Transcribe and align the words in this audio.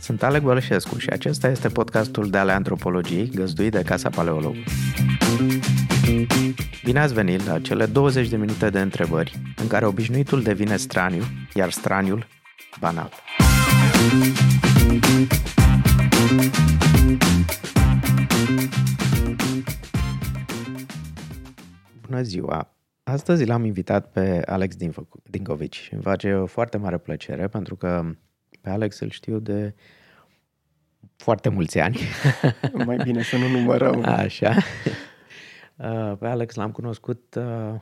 Sunt 0.00 0.22
Alec 0.22 0.42
Bălășescu 0.42 0.98
și 0.98 1.08
acesta 1.08 1.48
este 1.48 1.68
podcastul 1.68 2.30
de 2.30 2.38
ale 2.38 2.52
antropologiei 2.52 3.30
găzduit 3.34 3.72
de 3.72 3.82
Casa 3.82 4.08
Paleolog. 4.08 4.54
Bine 6.84 7.00
ați 7.00 7.14
venit 7.14 7.46
la 7.46 7.60
cele 7.60 7.86
20 7.86 8.28
de 8.28 8.36
minute 8.36 8.70
de 8.70 8.80
întrebări 8.80 9.38
în 9.56 9.66
care 9.66 9.86
obișnuitul 9.86 10.42
devine 10.42 10.76
straniu, 10.76 11.22
iar 11.54 11.70
straniul 11.70 12.26
banal. 12.80 13.10
Bună 22.06 22.22
ziua! 22.22 22.79
Astăzi 23.10 23.44
l-am 23.44 23.64
invitat 23.64 24.10
pe 24.10 24.42
Alex 24.46 24.76
Dincovici 25.30 25.76
și 25.76 25.92
îmi 25.92 26.02
face 26.02 26.34
o 26.34 26.46
foarte 26.46 26.76
mare 26.76 26.98
plăcere 26.98 27.48
pentru 27.48 27.76
că 27.76 28.14
pe 28.60 28.70
Alex 28.70 29.00
îl 29.00 29.10
știu 29.10 29.38
de 29.38 29.74
foarte 31.16 31.48
mulți 31.48 31.78
ani. 31.78 31.98
Mai 32.86 32.96
bine 32.96 33.22
să 33.22 33.36
nu 33.36 33.48
numărăm. 33.48 34.04
Așa. 34.04 34.54
Uh, 35.76 36.16
pe 36.18 36.26
Alex 36.26 36.54
l-am 36.54 36.70
cunoscut, 36.70 37.34
uh, 37.34 37.74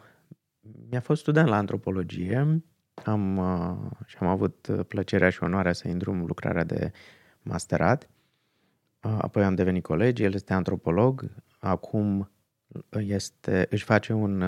mi-a 0.91 1.01
fost 1.01 1.21
student 1.21 1.49
la 1.49 1.57
antropologie 1.57 2.63
am, 3.05 3.37
uh, 3.37 3.91
și 4.07 4.17
am 4.21 4.27
avut 4.27 4.85
plăcerea 4.89 5.31
și 5.31 5.43
onoarea 5.43 5.73
să 5.73 5.89
intru 5.89 6.11
în 6.11 6.25
lucrarea 6.27 6.65
de 6.65 6.93
masterat. 7.43 8.09
Apoi 9.01 9.45
am 9.45 9.55
devenit 9.55 9.83
colegi, 9.83 10.23
el 10.23 10.35
este 10.35 10.53
antropolog, 10.53 11.31
acum 11.59 12.31
este, 12.91 13.67
își 13.71 13.85
face 13.85 14.13
un 14.13 14.43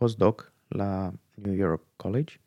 postdoc 0.00 0.52
la 0.68 1.12
New 1.34 1.54
York 1.54 1.82
College 1.96 2.40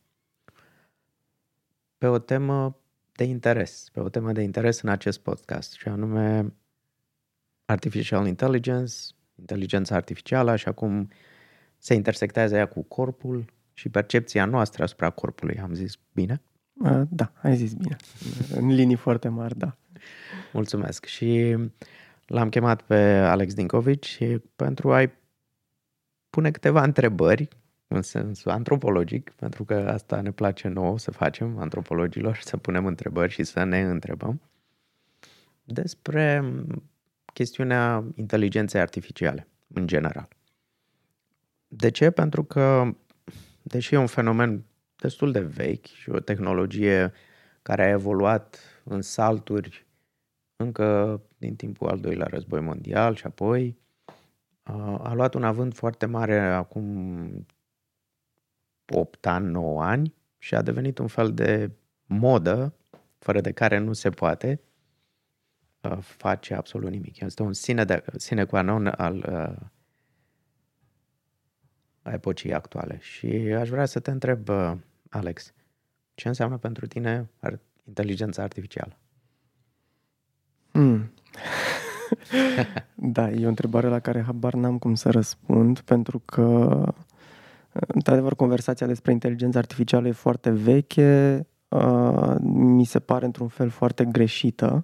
pe 1.97 2.07
o 2.07 2.17
temă 2.17 2.77
de 3.11 3.23
interes, 3.23 3.89
pe 3.91 3.99
o 3.99 4.09
temă 4.09 4.31
de 4.31 4.41
interes 4.41 4.81
în 4.81 4.89
acest 4.89 5.19
podcast, 5.19 5.73
și 5.73 5.87
anume 5.87 6.53
Artificial 7.65 8.27
Intelligence, 8.27 8.93
inteligența 9.35 9.95
artificială 9.95 10.55
și 10.55 10.67
acum 10.67 11.09
se 11.77 11.93
intersectează 11.93 12.55
ea 12.55 12.67
cu 12.67 12.81
corpul 12.83 13.45
și 13.73 13.89
percepția 13.89 14.45
noastră 14.45 14.83
asupra 14.83 15.09
corpului. 15.09 15.59
Am 15.59 15.73
zis 15.73 15.93
bine? 16.11 16.41
Da, 17.09 17.31
ai 17.41 17.55
zis 17.55 17.73
bine. 17.73 17.95
În 18.55 18.67
linii 18.67 18.95
foarte 18.95 19.27
mari, 19.27 19.57
da. 19.57 19.77
Mulțumesc. 20.53 21.05
Și 21.05 21.57
l-am 22.25 22.49
chemat 22.49 22.81
pe 22.81 22.95
Alex 23.03 23.53
Dinkovici 23.53 24.19
pentru 24.55 24.93
a-i 24.93 25.21
pune 26.33 26.51
câteva 26.51 26.83
întrebări 26.83 27.47
în 27.87 28.01
sens 28.01 28.45
antropologic, 28.45 29.29
pentru 29.29 29.63
că 29.63 29.73
asta 29.73 30.21
ne 30.21 30.31
place 30.31 30.67
nouă 30.67 30.99
să 30.99 31.11
facem, 31.11 31.57
antropologilor, 31.57 32.39
să 32.43 32.57
punem 32.57 32.85
întrebări 32.85 33.31
și 33.31 33.43
să 33.43 33.63
ne 33.63 33.81
întrebăm 33.81 34.41
despre 35.63 36.53
chestiunea 37.33 38.03
inteligenței 38.15 38.81
artificiale, 38.81 39.47
în 39.73 39.87
general. 39.87 40.27
De 41.67 41.89
ce? 41.89 42.09
Pentru 42.09 42.43
că, 42.43 42.95
deși 43.61 43.93
e 43.93 43.97
un 43.97 44.07
fenomen 44.07 44.63
destul 44.95 45.31
de 45.31 45.41
vechi 45.41 45.85
și 45.85 46.09
o 46.09 46.19
tehnologie 46.19 47.11
care 47.61 47.83
a 47.83 47.89
evoluat 47.89 48.59
în 48.83 49.01
salturi 49.01 49.85
încă 50.55 51.21
din 51.37 51.55
timpul 51.55 51.89
al 51.89 51.99
doilea 51.99 52.27
război 52.29 52.61
mondial 52.61 53.15
și 53.15 53.25
apoi 53.25 53.81
a 54.63 55.13
luat 55.13 55.33
un 55.33 55.43
avânt 55.43 55.75
foarte 55.75 56.05
mare 56.05 56.39
acum 56.39 57.45
8 58.93 59.25
ani, 59.25 59.51
9 59.51 59.83
ani 59.83 60.13
și 60.37 60.55
a 60.55 60.61
devenit 60.61 60.97
un 60.97 61.07
fel 61.07 61.33
de 61.33 61.71
modă 62.05 62.75
fără 63.17 63.41
de 63.41 63.51
care 63.51 63.77
nu 63.77 63.93
se 63.93 64.09
poate 64.09 64.61
uh, 65.81 65.97
face 65.99 66.53
absolut 66.53 66.89
nimic. 66.89 67.19
Este 67.19 67.43
un 67.43 67.53
sine, 67.53 67.83
de, 67.83 68.03
sine 68.17 68.45
qua 68.45 68.61
non 68.61 68.87
al 68.87 69.25
uh, 69.29 69.67
epocii 72.13 72.53
actuale. 72.53 72.97
Și 72.99 73.27
aș 73.57 73.69
vrea 73.69 73.85
să 73.85 73.99
te 73.99 74.11
întreb, 74.11 74.49
uh, 74.49 74.73
Alex, 75.09 75.53
ce 76.13 76.27
înseamnă 76.27 76.57
pentru 76.57 76.87
tine 76.87 77.29
inteligența 77.83 78.43
artificială? 78.43 78.97
Da, 82.95 83.29
e 83.29 83.45
o 83.45 83.47
întrebare 83.47 83.87
la 83.87 83.99
care 83.99 84.21
habar 84.21 84.53
n-am 84.53 84.77
cum 84.77 84.95
să 84.95 85.09
răspund, 85.09 85.79
pentru 85.79 86.21
că, 86.25 86.83
într-adevăr, 87.71 88.35
conversația 88.35 88.87
despre 88.87 89.11
inteligența 89.11 89.59
artificială 89.59 90.07
e 90.07 90.11
foarte 90.11 90.49
veche, 90.49 91.47
uh, 91.67 92.35
mi 92.41 92.85
se 92.85 92.99
pare 92.99 93.25
într-un 93.25 93.47
fel 93.47 93.69
foarte 93.69 94.05
greșită, 94.05 94.83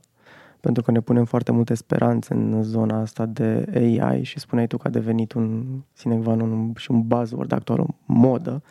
pentru 0.60 0.84
că 0.84 0.92
ne 0.92 1.00
punem 1.00 1.26
foarte 1.26 1.52
multe 1.52 1.74
speranțe 1.74 2.34
în 2.34 2.64
zona 2.64 3.00
asta 3.00 3.26
de 3.26 3.66
AI 3.76 4.24
și 4.24 4.40
spuneai 4.40 4.68
tu 4.68 4.78
că 4.78 4.88
a 4.88 4.92
devenit 4.92 5.34
un 5.34 5.66
sine 5.94 6.16
qua 6.16 6.36
non 6.36 6.74
și 6.76 6.92
un 6.92 7.08
buzzword 7.08 7.52
actual, 7.52 7.80
o 7.80 7.86
modă, 8.06 8.62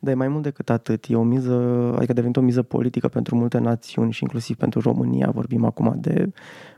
dar 0.00 0.12
e 0.12 0.16
mai 0.16 0.28
mult 0.28 0.42
decât 0.42 0.70
atât. 0.70 1.04
E 1.08 1.16
o 1.16 1.22
miză, 1.22 1.54
adică 1.96 2.10
a 2.10 2.14
devenit 2.14 2.36
o 2.36 2.40
miză 2.40 2.62
politică 2.62 3.08
pentru 3.08 3.36
multe 3.36 3.58
națiuni 3.58 4.12
și 4.12 4.22
inclusiv 4.22 4.56
pentru 4.56 4.80
România. 4.80 5.30
Vorbim 5.30 5.64
acum 5.64 5.94
de 6.00 6.32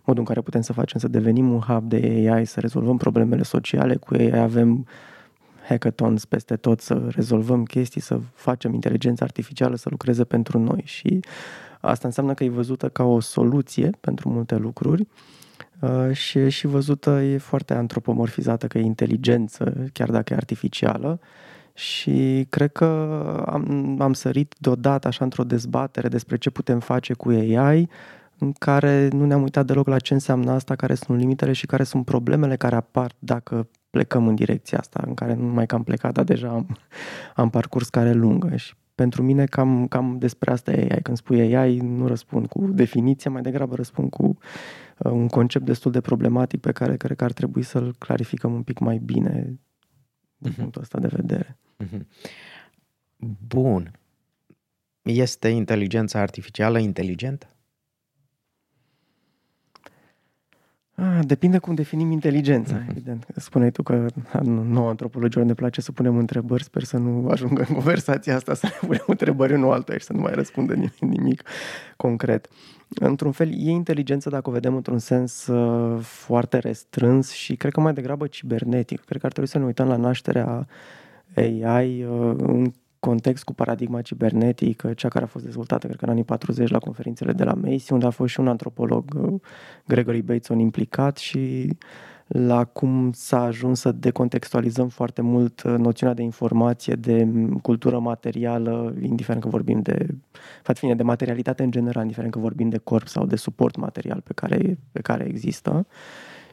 modul 0.04 0.20
în 0.20 0.24
care 0.24 0.40
putem 0.40 0.60
să 0.60 0.72
facem 0.72 1.00
să 1.00 1.08
devenim 1.08 1.52
un 1.52 1.60
hub 1.60 1.88
de 1.88 2.28
AI, 2.30 2.44
să 2.44 2.60
rezolvăm 2.60 2.96
problemele 2.96 3.42
sociale 3.42 3.94
cu 3.96 4.14
AI. 4.14 4.38
Avem 4.38 4.86
hackathons 5.68 6.24
peste 6.24 6.56
tot, 6.56 6.80
să 6.80 7.08
rezolvăm 7.08 7.64
chestii, 7.64 8.00
să 8.00 8.20
facem 8.34 8.74
inteligența 8.74 9.24
artificială 9.24 9.76
să 9.76 9.88
lucreze 9.90 10.24
pentru 10.24 10.58
noi 10.58 10.82
și 10.84 11.20
asta 11.80 12.06
înseamnă 12.06 12.34
că 12.34 12.44
e 12.44 12.48
văzută 12.48 12.88
ca 12.88 13.02
o 13.04 13.20
soluție 13.20 13.90
pentru 14.00 14.28
multe 14.28 14.56
lucruri 14.56 15.06
uh, 15.80 16.12
și 16.12 16.38
e 16.38 16.48
și 16.48 16.66
văzută, 16.66 17.10
e 17.10 17.38
foarte 17.38 17.74
antropomorfizată 17.74 18.66
că 18.66 18.78
e 18.78 18.82
inteligență, 18.82 19.74
chiar 19.92 20.10
dacă 20.10 20.32
e 20.32 20.36
artificială. 20.36 21.20
Și 21.74 22.46
cred 22.50 22.72
că 22.72 22.84
am, 23.46 23.96
am 24.00 24.12
sărit 24.12 24.54
deodată 24.58 25.08
așa 25.08 25.24
într-o 25.24 25.44
dezbatere 25.44 26.08
despre 26.08 26.36
ce 26.36 26.50
putem 26.50 26.80
face 26.80 27.12
cu 27.12 27.28
AI, 27.28 27.88
în 28.38 28.52
care 28.52 29.08
nu 29.12 29.24
ne-am 29.24 29.42
uitat 29.42 29.66
deloc 29.66 29.88
la 29.88 29.98
ce 29.98 30.14
înseamnă 30.14 30.50
asta, 30.50 30.74
care 30.76 30.94
sunt 30.94 31.18
limitele 31.18 31.52
și 31.52 31.66
care 31.66 31.82
sunt 31.82 32.04
problemele 32.04 32.56
care 32.56 32.74
apar 32.74 33.12
dacă 33.18 33.68
plecăm 33.90 34.26
în 34.26 34.34
direcția 34.34 34.78
asta, 34.78 35.02
în 35.06 35.14
care 35.14 35.34
nu 35.34 35.46
mai 35.46 35.66
cam 35.66 35.82
plecat, 35.82 36.12
dar 36.12 36.24
deja 36.24 36.48
am, 36.48 36.76
am 37.34 37.50
parcurs 37.50 37.88
care 37.88 38.12
lungă 38.12 38.56
și 38.56 38.74
pentru 38.98 39.22
mine 39.22 39.44
cam, 39.46 39.86
cam 39.88 40.18
despre 40.18 40.50
asta 40.50 40.72
e 40.72 40.88
AI. 40.90 41.02
Când 41.02 41.16
spui 41.16 41.56
AI, 41.56 41.76
nu 41.76 42.06
răspund 42.06 42.46
cu 42.46 42.66
definiția, 42.66 43.30
mai 43.30 43.42
degrabă 43.42 43.74
răspund 43.74 44.10
cu 44.10 44.26
uh, 44.26 45.12
un 45.12 45.28
concept 45.28 45.64
destul 45.64 45.92
de 45.92 46.00
problematic 46.00 46.60
pe 46.60 46.72
care 46.72 46.96
cred 46.96 47.16
că 47.16 47.24
ar 47.24 47.32
trebui 47.32 47.62
să-l 47.62 47.94
clarificăm 47.98 48.54
un 48.54 48.62
pic 48.62 48.78
mai 48.78 48.98
bine 48.98 49.58
din 50.36 50.52
uh-huh. 50.52 50.56
punctul 50.56 50.82
ăsta 50.82 50.98
de 50.98 51.06
vedere. 51.06 51.58
Uh-huh. 51.84 52.00
Bun. 53.48 53.90
Este 55.02 55.48
inteligența 55.48 56.20
artificială 56.20 56.78
inteligentă? 56.78 57.46
Ah, 61.00 61.18
depinde 61.26 61.58
cum 61.58 61.74
definim 61.74 62.10
inteligența, 62.10 62.82
uh-huh. 62.82 62.88
evident. 62.90 63.26
Spuneai 63.36 63.70
tu 63.70 63.82
că 63.82 64.06
nouă 64.42 64.88
antropologilor 64.88 65.46
ne 65.46 65.54
place 65.54 65.80
să 65.80 65.92
punem 65.92 66.16
întrebări, 66.16 66.64
sper 66.64 66.82
să 66.82 66.96
nu 66.96 67.28
ajungă 67.28 67.64
în 67.68 67.74
conversația 67.74 68.34
asta 68.34 68.54
să 68.54 68.66
ne 68.66 68.86
punem 68.86 69.04
întrebări 69.06 69.54
unul 69.54 69.72
altul 69.72 69.98
și 69.98 70.04
să 70.04 70.12
nu 70.12 70.20
mai 70.20 70.34
răspundă 70.34 70.74
nimic, 70.74 70.98
nimic 70.98 71.42
concret. 71.96 72.48
Într-un 72.88 73.32
fel, 73.32 73.48
e 73.48 73.70
inteligență 73.70 74.28
dacă 74.28 74.48
o 74.48 74.52
vedem 74.52 74.74
într-un 74.74 74.98
sens 74.98 75.46
uh, 75.46 75.98
foarte 76.02 76.58
restrâns 76.58 77.30
și 77.30 77.56
cred 77.56 77.72
că 77.72 77.80
mai 77.80 77.92
degrabă 77.92 78.26
cibernetic. 78.26 79.04
Cred 79.04 79.20
că 79.20 79.26
ar 79.26 79.32
trebui 79.32 79.50
să 79.50 79.58
ne 79.58 79.64
uităm 79.64 79.88
la 79.88 79.96
nașterea 79.96 80.66
AI 81.34 82.04
uh, 82.04 82.34
în 82.36 82.72
context 83.00 83.44
cu 83.44 83.52
paradigma 83.52 84.02
cibernetică, 84.02 84.92
cea 84.92 85.08
care 85.08 85.24
a 85.24 85.28
fost 85.28 85.44
dezvoltată, 85.44 85.86
cred 85.86 85.98
că 85.98 86.04
în 86.04 86.10
anii 86.10 86.24
40 86.24 86.70
la 86.70 86.78
conferințele 86.78 87.32
de 87.32 87.44
la 87.44 87.54
Macy, 87.54 87.92
unde 87.92 88.06
a 88.06 88.10
fost 88.10 88.32
și 88.32 88.40
un 88.40 88.48
antropolog, 88.48 89.04
uh, 89.14 89.40
Gregory 89.86 90.22
Bateson, 90.22 90.58
implicat 90.58 91.16
și 91.16 91.68
la 92.28 92.64
cum 92.64 93.12
s-a 93.12 93.42
ajuns 93.42 93.80
să 93.80 93.92
decontextualizăm 93.92 94.88
foarte 94.88 95.22
mult 95.22 95.62
uh, 95.62 95.74
noțiunea 95.78 96.14
de 96.14 96.22
informație, 96.22 96.94
de 96.94 97.28
cultură 97.62 97.98
materială, 97.98 98.94
indiferent 99.02 99.42
că 99.42 99.48
vorbim 99.48 99.80
de, 99.80 100.06
fapt 100.62 100.78
fine, 100.78 100.94
de 100.94 101.02
materialitate 101.02 101.62
în 101.62 101.70
general, 101.70 102.02
indiferent 102.02 102.32
că 102.32 102.38
vorbim 102.38 102.68
de 102.68 102.78
corp 102.78 103.06
sau 103.06 103.26
de 103.26 103.36
suport 103.36 103.76
material 103.76 104.20
pe 104.20 104.32
care, 104.32 104.78
pe 104.92 105.00
care 105.00 105.24
există. 105.24 105.86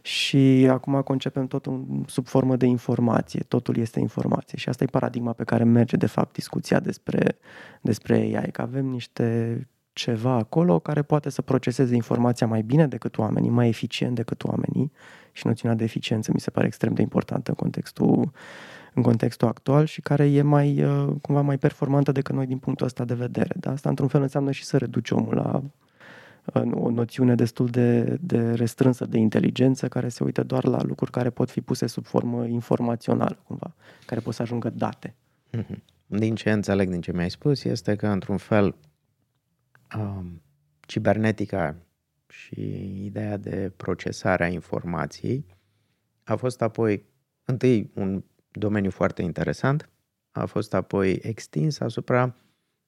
Și 0.06 0.68
acum 0.69 1.02
concepem 1.02 1.48
totul 1.48 2.04
sub 2.07 2.28
formă 2.28 2.56
de 2.56 2.66
informație, 2.66 3.40
totul 3.48 3.78
este 3.78 4.00
informație 4.00 4.57
și 4.57 4.69
asta 4.69 4.84
e 4.84 4.88
paradigma 4.88 5.34
pe 5.34 5.44
care 5.44 5.63
merge 5.63 5.96
de 5.96 6.06
fapt 6.06 6.34
discuția 6.34 6.80
despre, 6.80 7.38
despre 7.81 8.16
AI, 8.16 8.52
că 8.52 8.62
avem 8.62 8.86
niște 8.86 9.60
ceva 9.94 10.31
acolo 10.31 10.80
care 10.80 11.02
poate 11.02 11.30
să 11.30 11.42
proceseze 11.42 11.96
informația 11.96 12.48
mai 12.48 12.62
bine 12.62 12.88
decât 12.88 13.18
oamenii, 13.18 13.50
mai 13.50 13.68
eficient 13.68 14.16
decât 14.16 14.44
oamenii 14.44 14.92
și 15.31 15.48
noțiunea 15.48 15.78
de 15.78 15.84
eficiență 15.84 16.31
mi 16.34 16.40
se 16.40 16.50
pare 16.50 16.68
extrem 16.68 16.94
de 16.94 17.01
importantă 17.01 17.50
în 17.50 17.56
contextul 17.56 18.31
în 18.94 19.01
contextul 19.01 19.48
actual 19.48 19.86
și 19.86 20.01
care 20.01 20.25
e 20.31 20.42
mai, 20.42 20.84
uh, 20.84 21.16
cumva 21.22 21.42
mai 21.42 21.58
performantă 21.58 22.12
decât 22.12 22.36
noi 22.36 22.46
din 22.46 22.58
punctul 22.58 22.86
ăsta 22.86 23.06
de 23.06 23.13
vedere. 23.13 23.56
Da? 23.60 23.72
Asta 23.72 23.90
într-un 23.90 24.08
fel 24.08 24.22
înseamnă 24.22 24.51
și 24.51 24.63
să 24.63 24.78
reduci 24.78 25.12
omul 25.12 25.36
la 25.36 25.56
uh, 25.56 25.63
o 26.54 26.90
noțiune 26.90 27.36
destul 27.36 27.68
de, 27.68 28.18
de 28.22 28.54
restrânsă 28.54 29.06
de 29.06 29.18
inteligență 29.18 29.88
care 29.88 30.10
se 30.10 30.24
uită 30.24 30.44
doar 30.44 30.66
la 30.66 30.84
lucruri 30.84 31.12
care 31.12 31.30
pot 31.30 31.50
fi 31.50 31.62
puse 31.62 31.88
sub 31.88 32.06
formă 32.06 32.46
informațională, 32.46 33.40
cumva, 33.48 33.76
care 34.06 34.22
pot 34.22 34.34
să 34.34 34.42
ajungă 34.42 34.70
date. 34.70 35.16
Mm-hmm. 35.58 35.84
Din 36.06 36.36
ce 36.36 36.52
înțeleg 36.52 36.90
din 36.90 37.02
ce 37.02 37.12
mi-ai 37.12 37.30
spus 37.30 37.64
este 37.64 37.96
că, 37.96 38.08
într-un 38.08 38.38
fel, 38.38 38.76
um, 39.98 40.42
cibernetica 40.80 41.76
și 42.28 42.62
ideea 43.06 43.38
de 43.38 43.72
procesare 43.78 44.44
a 44.44 44.48
informației 44.48 45.46
a 46.24 46.36
fost 46.36 46.62
apoi 46.62 47.06
întâi 47.46 47.92
un 47.94 48.24
domeniu 48.52 48.92
foarte 48.92 49.22
interesant, 49.22 49.90
a 50.32 50.46
fost 50.46 50.74
apoi 50.74 51.20
extins 51.22 51.80
asupra 51.80 52.36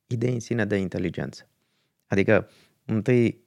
ideii 0.07 0.33
în 0.33 0.39
sine 0.39 0.65
de 0.65 0.75
inteligență. 0.75 1.50
Adică, 2.07 2.50
întâi, 2.86 3.46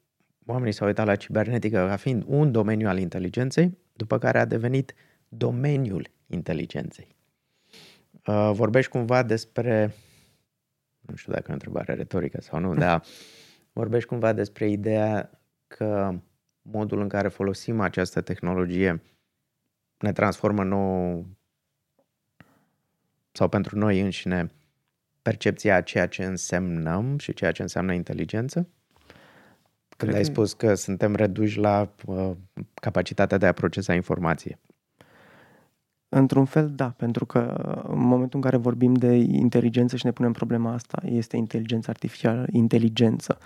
oamenii 0.50 0.72
s-au 0.72 0.86
uitat 0.86 1.06
la 1.06 1.16
cibernetică 1.16 1.86
ca 1.86 1.96
fiind 1.96 2.24
un 2.26 2.52
domeniu 2.52 2.88
al 2.88 2.98
inteligenței, 2.98 3.78
după 3.92 4.18
care 4.18 4.38
a 4.38 4.44
devenit 4.44 4.94
domeniul 5.28 6.10
inteligenței. 6.26 7.16
Uh, 8.26 8.50
vorbești 8.52 8.90
cumva 8.90 9.22
despre, 9.22 9.94
nu 11.00 11.14
știu 11.14 11.32
dacă 11.32 11.44
e 11.46 11.50
o 11.50 11.52
întrebare 11.52 11.94
retorică 11.94 12.40
sau 12.40 12.60
nu, 12.60 12.74
dar 12.74 13.02
vorbești 13.72 14.08
cumva 14.08 14.32
despre 14.32 14.68
ideea 14.68 15.30
că 15.66 16.14
modul 16.62 17.00
în 17.00 17.08
care 17.08 17.28
folosim 17.28 17.80
această 17.80 18.20
tehnologie 18.20 19.02
ne 19.98 20.12
transformă 20.12 20.64
nou 20.64 21.26
sau 23.32 23.48
pentru 23.48 23.78
noi 23.78 24.00
înșine 24.00 24.50
percepția 25.22 25.76
a 25.76 25.80
ceea 25.80 26.08
ce 26.08 26.24
însemnăm 26.24 27.18
și 27.18 27.32
ceea 27.32 27.52
ce 27.52 27.62
înseamnă 27.62 27.92
inteligență? 27.92 28.68
Când 30.00 30.12
Cred 30.12 30.24
ai 30.24 30.32
spus 30.32 30.52
că 30.52 30.74
suntem 30.74 31.14
reduși 31.14 31.58
la 31.58 31.88
uh, 32.06 32.30
capacitatea 32.74 33.38
de 33.38 33.46
a 33.46 33.52
procesa 33.52 33.94
informație. 33.94 34.58
Într-un 36.08 36.44
fel, 36.44 36.70
da, 36.74 36.88
pentru 36.88 37.26
că 37.26 37.38
în 37.88 37.98
momentul 37.98 38.38
în 38.38 38.40
care 38.40 38.56
vorbim 38.56 38.94
de 38.94 39.14
inteligență 39.16 39.96
și 39.96 40.04
ne 40.04 40.12
punem 40.12 40.32
problema 40.32 40.72
asta, 40.72 41.02
este 41.04 41.36
inteligența 41.36 41.90
artificială, 41.90 42.46
inteligență. 42.52 43.38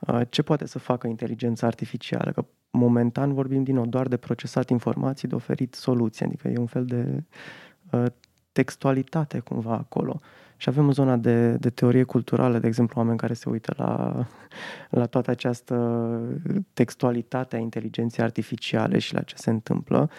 Uh, 0.00 0.20
ce 0.28 0.42
poate 0.42 0.66
să 0.66 0.78
facă 0.78 1.06
inteligența 1.06 1.66
artificială? 1.66 2.32
Că 2.32 2.44
momentan 2.70 3.34
vorbim 3.34 3.62
din 3.62 3.74
nou 3.74 3.86
doar 3.86 4.08
de 4.08 4.16
procesat 4.16 4.70
informații, 4.70 5.28
de 5.28 5.34
oferit 5.34 5.74
soluții, 5.74 6.24
adică 6.24 6.48
e 6.48 6.58
un 6.58 6.66
fel 6.66 6.84
de 6.84 7.22
uh, 7.90 8.04
textualitate 8.52 9.38
cumva 9.38 9.72
acolo. 9.72 10.20
Și 10.56 10.68
avem 10.68 10.88
o 10.88 10.92
zonă 10.92 11.16
de, 11.16 11.52
de 11.52 11.70
teorie 11.70 12.02
culturală, 12.02 12.58
de 12.58 12.66
exemplu, 12.66 13.00
oameni 13.00 13.18
care 13.18 13.32
se 13.32 13.48
uită 13.48 13.72
la, 13.76 14.26
la 14.90 15.06
toată 15.06 15.30
această 15.30 15.76
textualitate 16.72 17.56
a 17.56 17.58
inteligenței 17.58 18.24
artificiale 18.24 18.98
și 18.98 19.14
la 19.14 19.20
ce 19.20 19.34
se 19.36 19.50
întâmplă. 19.50 20.10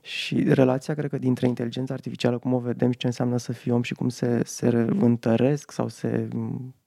Și 0.00 0.42
relația, 0.42 0.94
cred 0.94 1.10
că, 1.10 1.18
dintre 1.18 1.46
inteligența 1.46 1.94
artificială, 1.94 2.38
cum 2.38 2.52
o 2.52 2.58
vedem 2.58 2.90
și 2.90 2.96
ce 2.96 3.06
înseamnă 3.06 3.36
să 3.36 3.52
fii 3.52 3.72
om 3.72 3.82
și 3.82 3.94
cum 3.94 4.08
se, 4.08 4.42
se 4.44 4.68
întăresc 4.98 5.70
sau 5.70 5.88
se 5.88 6.28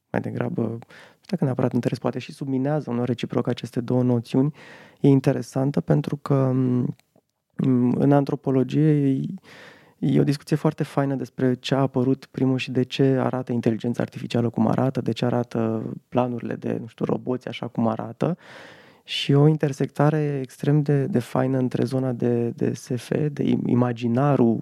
mai 0.09 0.21
degrabă, 0.21 0.61
nu 0.61 0.77
știu 1.21 1.29
dacă 1.29 1.43
neapărat 1.43 1.73
întăresc, 1.73 2.01
poate 2.01 2.19
și 2.19 2.31
subminează 2.31 2.89
unor 2.89 3.07
reciproc 3.07 3.47
aceste 3.47 3.81
două 3.81 4.03
noțiuni, 4.03 4.53
e 4.99 5.07
interesantă 5.07 5.81
pentru 5.81 6.15
că 6.15 6.53
în 7.95 8.11
antropologie 8.11 9.21
E 10.07 10.19
o 10.19 10.23
discuție 10.23 10.55
foarte 10.55 10.83
faină 10.83 11.15
despre 11.15 11.53
ce 11.53 11.75
a 11.75 11.79
apărut 11.79 12.25
primul 12.25 12.57
și 12.57 12.71
de 12.71 12.83
ce 12.83 13.03
arată 13.03 13.51
inteligența 13.51 14.01
artificială 14.01 14.49
cum 14.49 14.67
arată, 14.67 15.01
de 15.01 15.11
ce 15.11 15.25
arată 15.25 15.83
planurile 16.09 16.55
de, 16.55 16.77
nu 16.79 16.87
știu, 16.87 17.05
roboți 17.05 17.47
așa 17.47 17.67
cum 17.67 17.87
arată. 17.87 18.37
Și 19.03 19.33
o 19.33 19.47
intersectare 19.47 20.39
extrem 20.41 20.81
de, 20.81 21.05
de 21.05 21.19
faină 21.19 21.57
între 21.57 21.83
zona 21.83 22.11
de, 22.11 22.49
de 22.49 22.73
SF, 22.73 23.11
de 23.31 23.43
imaginarul 23.65 24.57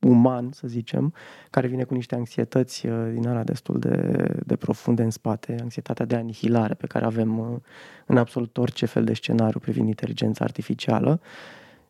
uman, 0.00 0.50
să 0.52 0.68
zicem, 0.68 1.14
care 1.50 1.66
vine 1.66 1.84
cu 1.84 1.94
niște 1.94 2.14
anxietăți 2.14 2.86
uh, 2.86 3.10
din 3.12 3.26
alea 3.26 3.44
destul 3.44 3.78
de, 3.78 4.26
de 4.46 4.56
profunde 4.56 5.02
în 5.02 5.10
spate, 5.10 5.56
anxietatea 5.60 6.04
de 6.04 6.14
anihilare 6.14 6.74
pe 6.74 6.86
care 6.86 7.04
avem 7.04 7.38
uh, 7.38 7.46
în 8.06 8.16
absolut 8.16 8.56
orice 8.56 8.86
fel 8.86 9.04
de 9.04 9.14
scenariu 9.14 9.60
privind 9.60 9.88
inteligența 9.88 10.44
artificială 10.44 11.20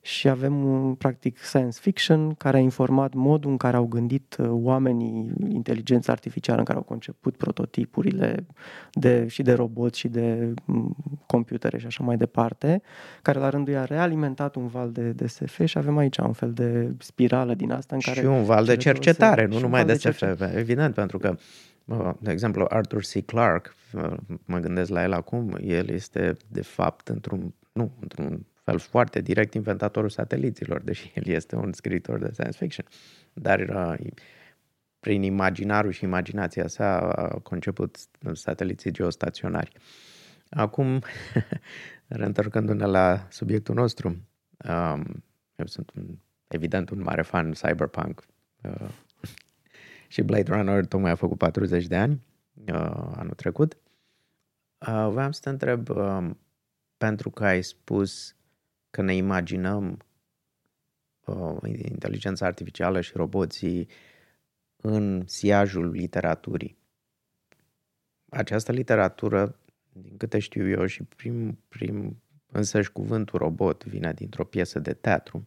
și 0.07 0.29
avem 0.29 0.65
un 0.65 0.95
practic 0.95 1.39
science 1.39 1.79
fiction 1.81 2.35
care 2.35 2.57
a 2.57 2.61
informat 2.61 3.13
modul 3.15 3.51
în 3.51 3.57
care 3.57 3.77
au 3.77 3.85
gândit 3.85 4.37
uh, 4.39 4.47
oamenii 4.51 5.33
inteligența 5.49 6.13
artificială, 6.13 6.59
în 6.59 6.65
care 6.65 6.79
au 6.79 6.85
conceput 6.85 7.37
prototipurile 7.37 8.47
de, 8.93 9.27
și 9.29 9.43
de 9.43 9.53
roboți 9.53 9.99
și 9.99 10.09
de 10.09 10.55
mm, 10.65 10.97
computere 11.27 11.79
și 11.79 11.87
așa 11.87 12.05
mai 12.05 12.17
departe, 12.17 12.83
care 13.23 13.39
la 13.39 13.49
rândul 13.49 13.73
i-a 13.73 13.85
realimentat 13.85 14.55
un 14.55 14.67
val 14.67 14.91
de, 14.91 15.11
de 15.11 15.27
SF 15.27 15.65
și 15.65 15.79
avem 15.79 15.97
aici 15.97 16.17
un 16.17 16.33
fel 16.33 16.53
de 16.53 16.95
spirală 16.99 17.55
din 17.55 17.73
asta 17.73 17.95
în 17.95 18.01
care... 18.01 18.21
Și 18.21 18.27
un 18.27 18.45
val 18.45 18.65
de 18.65 18.77
cercetare, 18.77 19.47
nu 19.47 19.59
numai 19.59 19.85
de, 19.85 19.93
de 19.93 20.11
SF, 20.11 20.23
evident, 20.55 20.95
pentru 20.95 21.19
că 21.19 21.37
de 22.19 22.31
exemplu, 22.31 22.67
Arthur 22.69 23.01
C. 23.01 23.25
Clarke, 23.25 23.71
mă 24.45 24.59
gândesc 24.59 24.91
la 24.91 25.03
el 25.03 25.13
acum, 25.13 25.59
el 25.65 25.89
este 25.89 26.37
de 26.49 26.63
fapt 26.63 27.09
într-un, 27.09 27.55
nu, 27.73 27.91
într-un 28.01 28.47
fel 28.67 28.79
foarte 28.79 29.21
direct 29.21 29.55
inventatorul 29.55 30.09
sateliților, 30.09 30.83
deși 30.83 31.13
el 31.15 31.27
este 31.27 31.57
un 31.57 31.73
scriitor 31.73 32.19
de 32.19 32.33
science 32.33 32.57
fiction. 32.59 32.87
Dar 33.33 33.61
uh, 33.61 34.11
prin 35.01 35.23
imaginarul 35.23 35.91
și 35.91 36.05
imaginația 36.05 36.67
sa 36.67 36.99
a 36.99 37.29
conceput 37.29 37.99
sateliții 38.33 38.91
geostaționari. 38.91 39.73
Acum, 40.51 41.03
reîntorcându-ne 42.21 42.85
la 42.85 43.27
subiectul 43.31 43.75
nostru, 43.75 44.09
um, 44.09 45.25
eu 45.57 45.67
sunt 45.67 45.91
un, 45.97 46.19
evident 46.47 46.91
un 46.91 47.03
mare 47.03 47.23
fan 47.23 47.53
cyberpunk 47.53 48.27
uh, 48.63 48.89
și 50.15 50.23
Blade 50.23 50.55
Runner 50.55 50.87
tocmai 50.87 51.11
a 51.11 51.15
făcut 51.15 51.39
40 51.39 51.87
de 51.87 51.97
ani 51.97 52.23
uh, 52.55 53.13
anul 53.17 53.35
trecut. 53.37 53.77
Uh, 54.79 55.09
vreau 55.11 55.33
să 55.33 55.41
te 55.43 55.49
întreb, 55.49 55.89
uh, 55.89 56.31
pentru 56.97 57.31
că 57.31 57.45
ai 57.45 57.63
spus 57.63 58.36
că 58.97 59.03
ne 59.03 59.15
imaginăm 59.15 59.99
uh, 61.25 61.57
inteligența 61.63 62.47
artificială 62.47 63.01
și 63.01 63.13
roboții 63.17 63.89
în 64.77 65.27
siajul 65.27 65.91
literaturii. 65.91 66.79
Această 68.29 68.73
literatură, 68.73 69.59
din 69.93 70.17
câte 70.17 70.39
știu 70.39 70.69
eu, 70.69 70.87
și 70.87 71.03
prim, 71.03 71.59
prim 71.69 72.23
însăși 72.47 72.93
cuvântul 72.93 73.39
robot 73.39 73.85
vine 73.85 74.13
dintr-o 74.13 74.45
piesă 74.45 74.79
de 74.79 74.93
teatru 74.93 75.47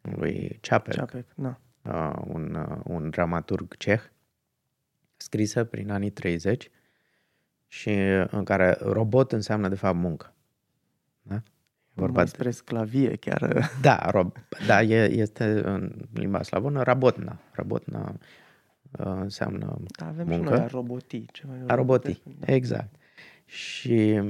lui 0.00 0.58
Čapek, 0.60 0.94
Čapek 0.94 1.26
da. 1.34 1.60
uh, 1.82 2.22
un, 2.26 2.54
uh, 2.54 2.80
un 2.84 3.10
dramaturg 3.10 3.76
ceh, 3.76 4.02
scrisă 5.16 5.64
prin 5.64 5.90
anii 5.90 6.10
30 6.10 6.70
și 7.66 7.90
în 8.30 8.44
care 8.44 8.78
robot 8.80 9.32
înseamnă 9.32 9.68
de 9.68 9.74
fapt 9.74 9.96
muncă. 9.96 10.34
Da? 11.22 11.42
Vorba 12.00 12.22
despre 12.22 12.50
sclavie 12.50 13.16
chiar. 13.16 13.70
Da, 13.82 14.10
rob, 14.10 14.36
da 14.66 14.82
e, 14.82 15.10
este 15.10 15.44
în 15.44 15.92
limba 16.12 16.42
slavonă 16.42 16.82
rabotna. 16.82 17.40
Rabotna 17.52 18.14
uh, 18.98 19.06
înseamnă 19.06 19.80
da, 19.98 20.06
avem 20.06 20.26
muncă. 20.26 20.54
și 20.54 20.60
noi 20.60 20.68
robotii. 20.70 21.26
Ceva 21.32 21.52
a 21.66 21.74
robotii, 21.74 22.22
da. 22.38 22.52
exact. 22.52 22.94
Și 23.44 24.22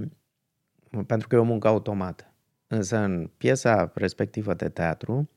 pentru 1.07 1.29
că 1.29 1.35
e 1.35 1.39
o 1.39 1.45
muncă 1.45 1.69
automată. 1.69 2.25
Însă 2.67 2.97
în 2.97 3.31
piesa 3.37 3.91
respectivă 3.95 4.55
de 4.55 4.69
teatru, 4.69 5.31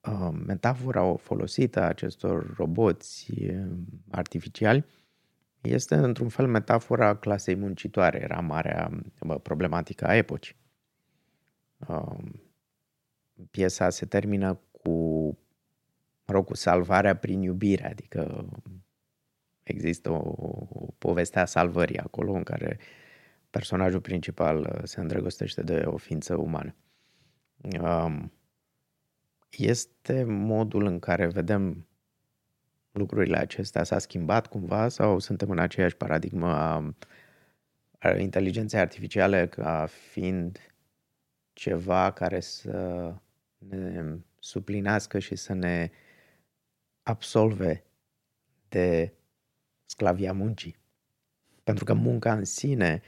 uh, 0.00 0.28
metafora 0.46 1.14
folosită 1.14 1.80
a 1.80 1.88
acestor 1.88 2.54
roboți 2.56 3.32
uh, 3.32 3.66
artificiali 4.10 4.84
este 5.68 5.94
într-un 5.94 6.28
fel 6.28 6.46
metafora 6.46 7.16
clasei 7.16 7.54
muncitoare. 7.54 8.20
Era 8.22 8.40
marea 8.40 8.90
problematică 9.42 10.06
a 10.06 10.14
epocii. 10.14 10.56
Um, 11.88 12.42
piesa 13.50 13.90
se 13.90 14.06
termină 14.06 14.60
cu, 14.70 14.90
mă 16.26 16.34
rog, 16.34 16.46
cu 16.46 16.54
salvarea 16.54 17.16
prin 17.16 17.42
iubire, 17.42 17.86
adică 17.86 18.48
există 19.62 20.10
o, 20.10 20.34
o 20.68 20.86
poveste 20.98 21.38
a 21.38 21.44
salvării 21.44 21.98
acolo 21.98 22.32
în 22.32 22.42
care 22.42 22.78
personajul 23.50 24.00
principal 24.00 24.58
uh, 24.60 24.80
se 24.82 25.00
îndrăgostește 25.00 25.62
de 25.62 25.82
o 25.84 25.96
ființă 25.96 26.36
umană. 26.36 26.74
Um, 27.80 28.32
este 29.50 30.24
modul 30.24 30.86
în 30.86 30.98
care 30.98 31.26
vedem 31.26 31.86
lucrurile 32.92 33.36
acestea 33.36 33.84
s-a 33.84 33.98
schimbat 33.98 34.46
cumva 34.46 34.88
sau 34.88 35.18
suntem 35.18 35.50
în 35.50 35.58
aceeași 35.58 35.96
paradigmă 35.96 36.48
a, 36.48 36.94
a 37.98 38.10
inteligenței 38.16 38.80
artificiale 38.80 39.46
ca 39.46 39.86
fiind 40.10 40.58
ceva 41.54 42.12
care 42.12 42.40
să 42.40 43.14
ne 43.58 44.16
suplinească 44.38 45.18
și 45.18 45.36
să 45.36 45.52
ne 45.52 45.90
absolve 47.02 47.84
de 48.68 49.12
sclavia 49.84 50.32
muncii. 50.32 50.76
Pentru 51.64 51.84
că 51.84 51.94
munca 51.94 52.32
în 52.32 52.44
sine 52.44 53.02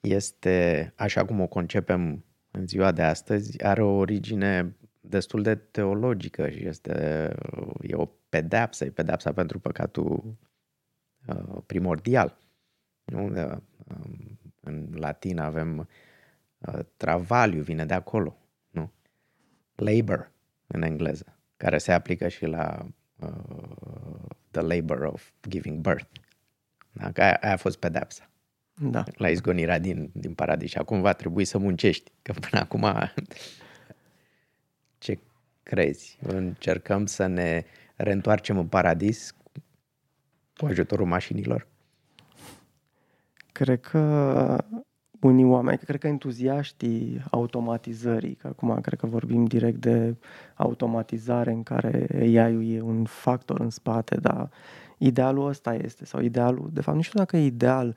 este, 0.00 0.92
așa 0.96 1.24
cum 1.24 1.40
o 1.40 1.46
concepem 1.46 2.24
în 2.50 2.66
ziua 2.66 2.92
de 2.92 3.02
astăzi, 3.02 3.64
are 3.64 3.82
o 3.82 3.96
origine 3.96 4.76
destul 5.00 5.42
de 5.42 5.54
teologică 5.54 6.50
și 6.50 6.66
este 6.66 6.92
e 7.80 7.94
o 7.94 8.06
pedeapsă, 8.28 8.84
e 8.84 8.90
pedeapsa 8.90 9.32
pentru 9.32 9.58
păcatul 9.58 10.36
uh, 11.26 11.62
primordial. 11.66 12.38
Nu? 13.04 13.26
Uh, 13.26 13.56
în 14.60 14.88
latin 14.94 15.38
avem 15.38 15.88
uh, 16.58 16.78
travaliu, 16.96 17.62
vine 17.62 17.84
de 17.84 17.94
acolo. 17.94 18.36
Nu? 18.70 18.92
Labor 19.74 20.32
în 20.66 20.82
engleză, 20.82 21.38
care 21.56 21.78
se 21.78 21.92
aplică 21.92 22.28
și 22.28 22.46
la 22.46 22.86
uh, 23.16 24.28
the 24.50 24.60
labor 24.60 25.02
of 25.02 25.30
giving 25.48 25.78
birth. 25.80 26.10
Da? 26.92 27.12
Că 27.12 27.22
aia, 27.22 27.38
aia 27.40 27.52
a 27.52 27.56
fost 27.56 27.78
pedepsa. 27.78 28.30
Da. 28.80 29.04
La 29.14 29.28
izgonirea 29.28 29.78
din, 29.78 30.10
din 30.12 30.34
paradis. 30.34 30.70
Și 30.70 30.78
acum 30.78 31.00
va 31.00 31.12
trebui 31.12 31.44
să 31.44 31.58
muncești. 31.58 32.12
Că 32.22 32.32
până 32.32 32.62
acum 32.62 32.86
ce 34.98 35.18
crezi? 35.62 36.18
Încercăm 36.22 37.06
să 37.06 37.26
ne 37.26 37.64
reîntoarcem 37.96 38.58
în 38.58 38.66
paradis 38.66 39.34
cu 40.56 40.66
ajutorul 40.66 41.06
mașinilor? 41.06 41.66
Cred 43.52 43.80
că 43.80 44.64
unii 45.20 45.44
oameni, 45.44 45.78
cred 45.78 46.00
că 46.00 46.06
entuziaștii 46.06 47.22
automatizării, 47.30 48.34
că 48.34 48.46
acum 48.46 48.80
cred 48.80 48.98
că 48.98 49.06
vorbim 49.06 49.44
direct 49.44 49.80
de 49.80 50.16
automatizare 50.54 51.50
în 51.50 51.62
care 51.62 52.06
AI-ul 52.20 52.70
e 52.70 52.80
un 52.80 53.04
factor 53.04 53.60
în 53.60 53.70
spate, 53.70 54.16
dar 54.16 54.50
idealul 54.98 55.48
ăsta 55.48 55.74
este, 55.74 56.04
sau 56.04 56.20
idealul, 56.20 56.70
de 56.72 56.80
fapt 56.80 56.96
nu 56.96 57.02
știu 57.02 57.18
dacă 57.18 57.36
e 57.36 57.44
ideal, 57.44 57.96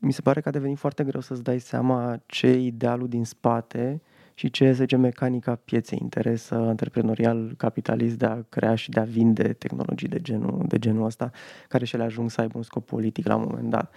mi 0.00 0.12
se 0.12 0.20
pare 0.20 0.40
că 0.40 0.48
a 0.48 0.52
devenit 0.52 0.78
foarte 0.78 1.04
greu 1.04 1.20
să-ți 1.20 1.42
dai 1.42 1.58
seama 1.58 2.22
ce 2.26 2.46
e 2.46 2.66
idealul 2.66 3.08
din 3.08 3.24
spate 3.24 4.02
și 4.34 4.50
ce 4.50 4.64
este 4.64 4.96
mecanica 4.96 5.54
pieței, 5.54 5.98
interes 6.02 6.50
antreprenorial, 6.50 7.54
capitalist 7.56 8.18
de 8.18 8.26
a 8.26 8.42
crea 8.48 8.74
și 8.74 8.90
de 8.90 9.00
a 9.00 9.04
vinde 9.04 9.52
tehnologii 9.52 10.08
de 10.08 10.20
genul, 10.20 10.64
de 10.68 10.78
genul 10.78 11.04
ăsta, 11.04 11.30
care 11.68 11.84
și 11.84 11.96
le 11.96 12.02
ajung 12.02 12.30
să 12.30 12.40
aibă 12.40 12.56
un 12.56 12.62
scop 12.62 12.86
politic 12.86 13.26
la 13.26 13.36
un 13.36 13.46
moment 13.48 13.70
dat. 13.70 13.94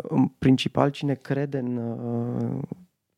Că, 0.00 0.14
în 0.14 0.26
principal, 0.26 0.90
cine 0.90 1.14
crede 1.14 1.58
în 1.58 1.76
uh, 1.76 2.62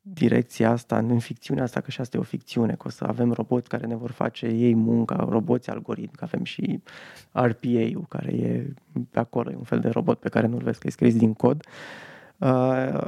direcția 0.01 0.71
asta, 0.71 0.99
în 0.99 1.19
ficțiunea 1.19 1.63
asta, 1.63 1.81
că 1.81 1.91
și 1.91 2.01
asta 2.01 2.17
e 2.17 2.21
o 2.21 2.23
ficțiune, 2.23 2.75
că 2.75 2.83
o 2.87 2.91
să 2.91 3.05
avem 3.09 3.33
roboți 3.33 3.69
care 3.69 3.87
ne 3.87 3.97
vor 3.97 4.11
face 4.11 4.47
ei 4.47 4.75
munca, 4.75 5.27
roboți 5.29 5.71
algoritmi, 5.71 6.17
că 6.17 6.25
avem 6.25 6.45
și 6.45 6.83
RPA-ul 7.33 8.07
care 8.09 8.33
e 8.33 8.73
pe 9.11 9.19
acolo, 9.19 9.51
e 9.51 9.57
un 9.57 9.63
fel 9.63 9.81
de 9.81 9.89
robot 9.89 10.19
pe 10.19 10.29
care 10.29 10.47
nu-l 10.47 10.63
vezi 10.63 10.79
că 10.79 10.87
e 10.87 10.91
scris 10.91 11.17
din 11.17 11.33
cod. 11.33 11.57
Uh, 11.57 11.73
Uh, 11.73 12.10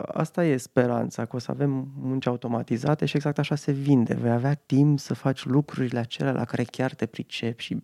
asta 0.06 0.44
e 0.44 0.56
speranța, 0.56 1.24
că 1.24 1.36
o 1.36 1.38
să 1.38 1.50
avem 1.50 1.88
munci 2.00 2.26
automatizate 2.26 3.04
și 3.04 3.16
exact 3.16 3.38
așa 3.38 3.54
se 3.54 3.72
vinde. 3.72 4.14
Vei 4.14 4.30
avea 4.30 4.54
timp 4.54 4.98
să 4.98 5.14
faci 5.14 5.44
lucrurile 5.44 5.98
acelea 5.98 6.32
la 6.32 6.44
care 6.44 6.62
chiar 6.62 6.94
te 6.94 7.06
pricepi 7.06 7.62
și 7.62 7.82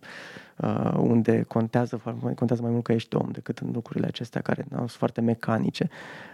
uh, 0.57 0.93
unde 0.97 1.43
contează, 1.43 2.01
contează 2.35 2.61
mai 2.61 2.71
mult 2.71 2.83
că 2.83 2.91
ești 2.91 3.15
om 3.15 3.29
decât 3.31 3.57
în 3.57 3.69
lucrurile 3.73 4.07
acestea 4.07 4.41
care 4.41 4.65
sunt 4.69 4.89
foarte 4.89 5.21
mecanice. 5.21 5.89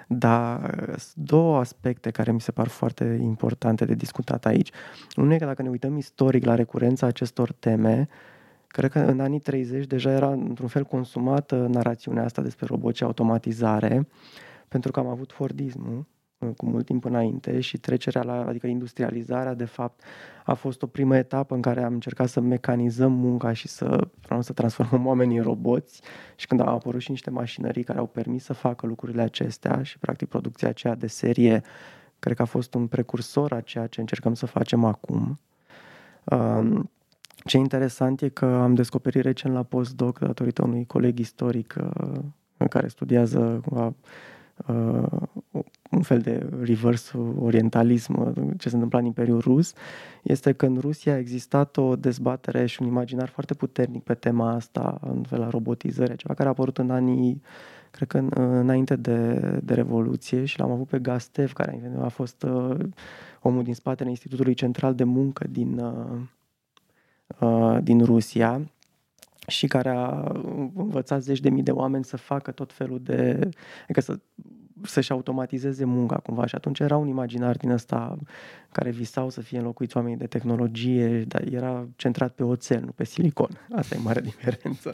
Dar 0.07 0.75
două 1.13 1.59
aspecte 1.59 2.11
care 2.11 2.31
mi 2.31 2.41
se 2.41 2.51
par 2.51 2.67
foarte 2.67 3.19
importante 3.21 3.85
de 3.85 3.93
discutat 3.93 4.45
aici. 4.45 4.71
Unul 5.15 5.31
e 5.31 5.37
că 5.37 5.45
dacă 5.45 5.61
ne 5.61 5.69
uităm 5.69 5.97
istoric 5.97 6.45
la 6.45 6.55
recurența 6.55 7.07
acestor 7.07 7.51
teme, 7.51 8.07
Cred 8.67 8.91
că 8.91 8.99
în 8.99 9.19
anii 9.19 9.39
30 9.39 9.85
deja 9.85 10.11
era 10.11 10.31
într-un 10.31 10.67
fel 10.67 10.83
consumată 10.83 11.67
narațiunea 11.71 12.23
asta 12.23 12.41
despre 12.41 12.65
roboți 12.65 12.97
și 12.97 13.03
automatizare 13.03 14.07
pentru 14.75 14.93
că 14.93 14.99
am 14.99 15.07
avut 15.07 15.31
Fordismul 15.31 16.05
uh, 16.37 16.49
cu 16.57 16.65
mult 16.65 16.85
timp 16.85 17.05
înainte 17.05 17.59
și 17.59 17.77
trecerea 17.77 18.23
la, 18.23 18.45
adică 18.45 18.67
industrializarea, 18.67 19.53
de 19.53 19.65
fapt, 19.65 20.01
a 20.45 20.53
fost 20.53 20.81
o 20.81 20.87
primă 20.87 21.15
etapă 21.17 21.55
în 21.55 21.61
care 21.61 21.83
am 21.83 21.93
încercat 21.93 22.27
să 22.27 22.39
mecanizăm 22.39 23.11
munca 23.11 23.53
și 23.53 23.67
să, 23.67 24.07
să 24.39 24.53
transformăm 24.53 25.05
oamenii 25.11 25.37
în 25.37 25.43
roboți 25.43 26.01
și 26.35 26.47
când 26.47 26.61
au 26.61 26.75
apărut 26.75 27.01
și 27.01 27.09
niște 27.09 27.29
mașinării 27.29 27.83
care 27.83 27.99
au 27.99 28.05
permis 28.05 28.43
să 28.43 28.53
facă 28.53 28.85
lucrurile 28.85 29.21
acestea 29.21 29.83
și, 29.83 29.99
practic, 29.99 30.27
producția 30.27 30.67
aceea 30.67 30.95
de 30.95 31.07
serie, 31.07 31.61
cred 32.19 32.35
că 32.35 32.41
a 32.41 32.45
fost 32.45 32.73
un 32.73 32.87
precursor 32.87 33.53
a 33.53 33.61
ceea 33.61 33.87
ce 33.87 33.99
încercăm 33.99 34.33
să 34.33 34.45
facem 34.45 34.83
acum. 34.83 35.39
Um, 36.23 36.89
ce 37.45 37.57
interesant 37.57 38.21
e 38.21 38.29
că 38.29 38.45
am 38.45 38.73
descoperit 38.73 39.21
recent 39.21 39.53
la 39.53 39.63
postdoc, 39.63 40.19
datorită 40.19 40.63
unui 40.63 40.85
coleg 40.85 41.19
istoric 41.19 41.75
uh, 41.79 42.19
în 42.57 42.67
care 42.67 42.87
studiază 42.87 43.61
uh, 43.69 43.87
un 45.91 46.01
fel 46.01 46.19
de 46.19 46.49
reverse 46.61 47.17
orientalism, 47.39 48.33
ce 48.57 48.69
se 48.69 48.73
întâmpla 48.73 48.99
în 48.99 49.05
Imperiul 49.05 49.39
Rus, 49.39 49.73
este 50.23 50.53
că 50.53 50.65
în 50.65 50.77
Rusia 50.79 51.13
a 51.13 51.17
existat 51.17 51.77
o 51.77 51.95
dezbatere 51.95 52.65
și 52.65 52.81
un 52.81 52.87
imaginar 52.87 53.29
foarte 53.29 53.53
puternic 53.53 54.03
pe 54.03 54.13
tema 54.13 54.51
asta, 54.51 54.97
în 55.01 55.23
fel 55.23 55.39
la 55.39 55.49
robotizare, 55.49 56.15
ceva 56.15 56.33
care 56.33 56.47
a 56.47 56.51
apărut 56.51 56.77
în 56.77 56.89
anii, 56.89 57.41
cred 57.91 58.07
că 58.07 58.17
în, 58.17 58.29
înainte 58.35 58.95
de, 58.95 59.39
de 59.63 59.73
Revoluție 59.73 60.45
și 60.45 60.59
l-am 60.59 60.71
avut 60.71 60.87
pe 60.87 60.99
Gastev, 60.99 61.53
care 61.53 61.91
a 62.01 62.07
fost 62.07 62.43
uh, 62.43 62.77
omul 63.41 63.63
din 63.63 63.73
spatele 63.73 64.09
Institutului 64.09 64.53
Central 64.53 64.95
de 64.95 65.03
Muncă 65.03 65.47
din, 65.49 65.79
uh, 65.79 66.19
uh, 67.39 67.77
din 67.83 68.03
Rusia 68.03 68.61
și 69.47 69.67
care 69.67 69.89
a 69.89 70.31
învățat 70.75 71.21
zeci 71.21 71.39
de 71.39 71.49
mii 71.49 71.63
de 71.63 71.71
oameni 71.71 72.05
să 72.05 72.17
facă 72.17 72.51
tot 72.51 72.73
felul 72.73 72.99
de... 73.03 73.49
adică 73.83 74.01
să, 74.01 74.19
să-și 74.81 75.11
automatizeze 75.11 75.85
munca 75.85 76.15
cumva 76.15 76.45
și 76.45 76.55
atunci 76.55 76.79
era 76.79 76.97
un 76.97 77.07
imaginar 77.07 77.57
din 77.57 77.69
ăsta 77.69 78.17
care 78.71 78.89
visau 78.89 79.29
să 79.29 79.41
fie 79.41 79.57
înlocuiți 79.57 79.97
oamenii 79.97 80.17
de 80.17 80.27
tehnologie, 80.27 81.23
dar 81.27 81.41
era 81.41 81.87
centrat 81.95 82.31
pe 82.31 82.43
oțel, 82.43 82.81
nu 82.81 82.91
pe 82.91 83.03
silicon. 83.03 83.49
Asta 83.75 83.95
e 83.95 83.99
mare 84.03 84.21
diferență 84.31 84.93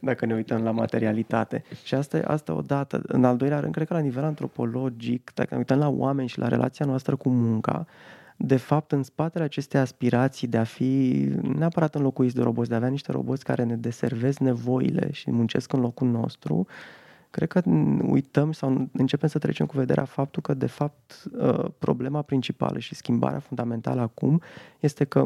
dacă 0.00 0.26
ne 0.26 0.34
uităm 0.34 0.62
la 0.62 0.70
materialitate. 0.70 1.64
Și 1.84 1.94
asta, 1.94 2.20
asta 2.26 2.54
odată. 2.54 3.02
În 3.06 3.24
al 3.24 3.36
doilea 3.36 3.60
rând, 3.60 3.74
cred 3.74 3.86
că 3.86 3.94
la 3.94 4.00
nivel 4.00 4.24
antropologic, 4.24 5.30
dacă 5.34 5.48
ne 5.50 5.56
uităm 5.56 5.78
la 5.78 5.88
oameni 5.88 6.28
și 6.28 6.38
la 6.38 6.48
relația 6.48 6.86
noastră 6.86 7.16
cu 7.16 7.28
munca, 7.28 7.86
de 8.36 8.56
fapt, 8.56 8.92
în 8.92 9.02
spatele 9.02 9.44
acestei 9.44 9.80
aspirații 9.80 10.48
de 10.48 10.56
a 10.56 10.64
fi 10.64 11.22
neapărat 11.56 11.94
înlocuiți 11.94 12.34
de 12.34 12.42
roboți, 12.42 12.68
de 12.68 12.74
a 12.74 12.76
avea 12.76 12.88
niște 12.88 13.12
roboți 13.12 13.44
care 13.44 13.62
ne 13.62 13.76
deservesc 13.76 14.38
nevoile 14.38 15.12
și 15.12 15.30
muncesc 15.30 15.72
în 15.72 15.80
locul 15.80 16.08
nostru, 16.08 16.66
cred 17.30 17.48
că 17.48 17.62
uităm 18.02 18.52
sau 18.52 18.88
începem 18.92 19.28
să 19.28 19.38
trecem 19.38 19.66
cu 19.66 19.76
vederea 19.76 20.04
faptul 20.04 20.42
că, 20.42 20.54
de 20.54 20.66
fapt, 20.66 21.24
uh, 21.38 21.64
problema 21.78 22.22
principală 22.22 22.78
și 22.78 22.94
schimbarea 22.94 23.38
fundamentală 23.38 24.00
acum 24.00 24.40
este 24.80 25.04
că 25.04 25.24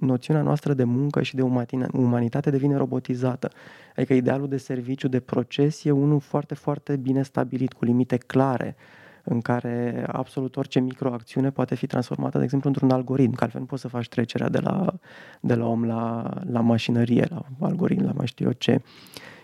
noțiunea 0.00 0.42
noastră 0.42 0.74
de 0.74 0.84
muncă 0.84 1.22
și 1.22 1.34
de 1.34 1.42
umanitate 1.92 2.50
devine 2.50 2.76
robotizată. 2.76 3.50
Adică 3.96 4.14
idealul 4.14 4.48
de 4.48 4.56
serviciu, 4.56 5.08
de 5.08 5.20
proces 5.20 5.84
e 5.84 5.90
unul 5.90 6.20
foarte, 6.20 6.54
foarte 6.54 6.96
bine 6.96 7.22
stabilit, 7.22 7.72
cu 7.72 7.84
limite 7.84 8.16
clare 8.16 8.76
în 9.28 9.40
care 9.40 10.04
absolut 10.06 10.56
orice 10.56 10.80
microacțiune 10.80 11.50
poate 11.50 11.74
fi 11.74 11.86
transformată, 11.86 12.38
de 12.38 12.44
exemplu, 12.44 12.68
într-un 12.68 12.90
algoritm, 12.90 13.32
că 13.34 13.42
altfel 13.42 13.60
nu 13.60 13.66
poți 13.66 13.82
să 13.82 13.88
faci 13.88 14.08
trecerea 14.08 14.48
de 14.48 14.58
la, 14.58 14.94
de 15.40 15.54
la 15.54 15.66
om 15.66 15.84
la, 15.84 16.32
la 16.50 16.60
mașinărie, 16.60 17.26
la 17.30 17.42
algoritm, 17.60 18.04
la 18.04 18.12
mai 18.12 18.26
știu 18.26 18.46
eu 18.46 18.52
ce. 18.52 18.80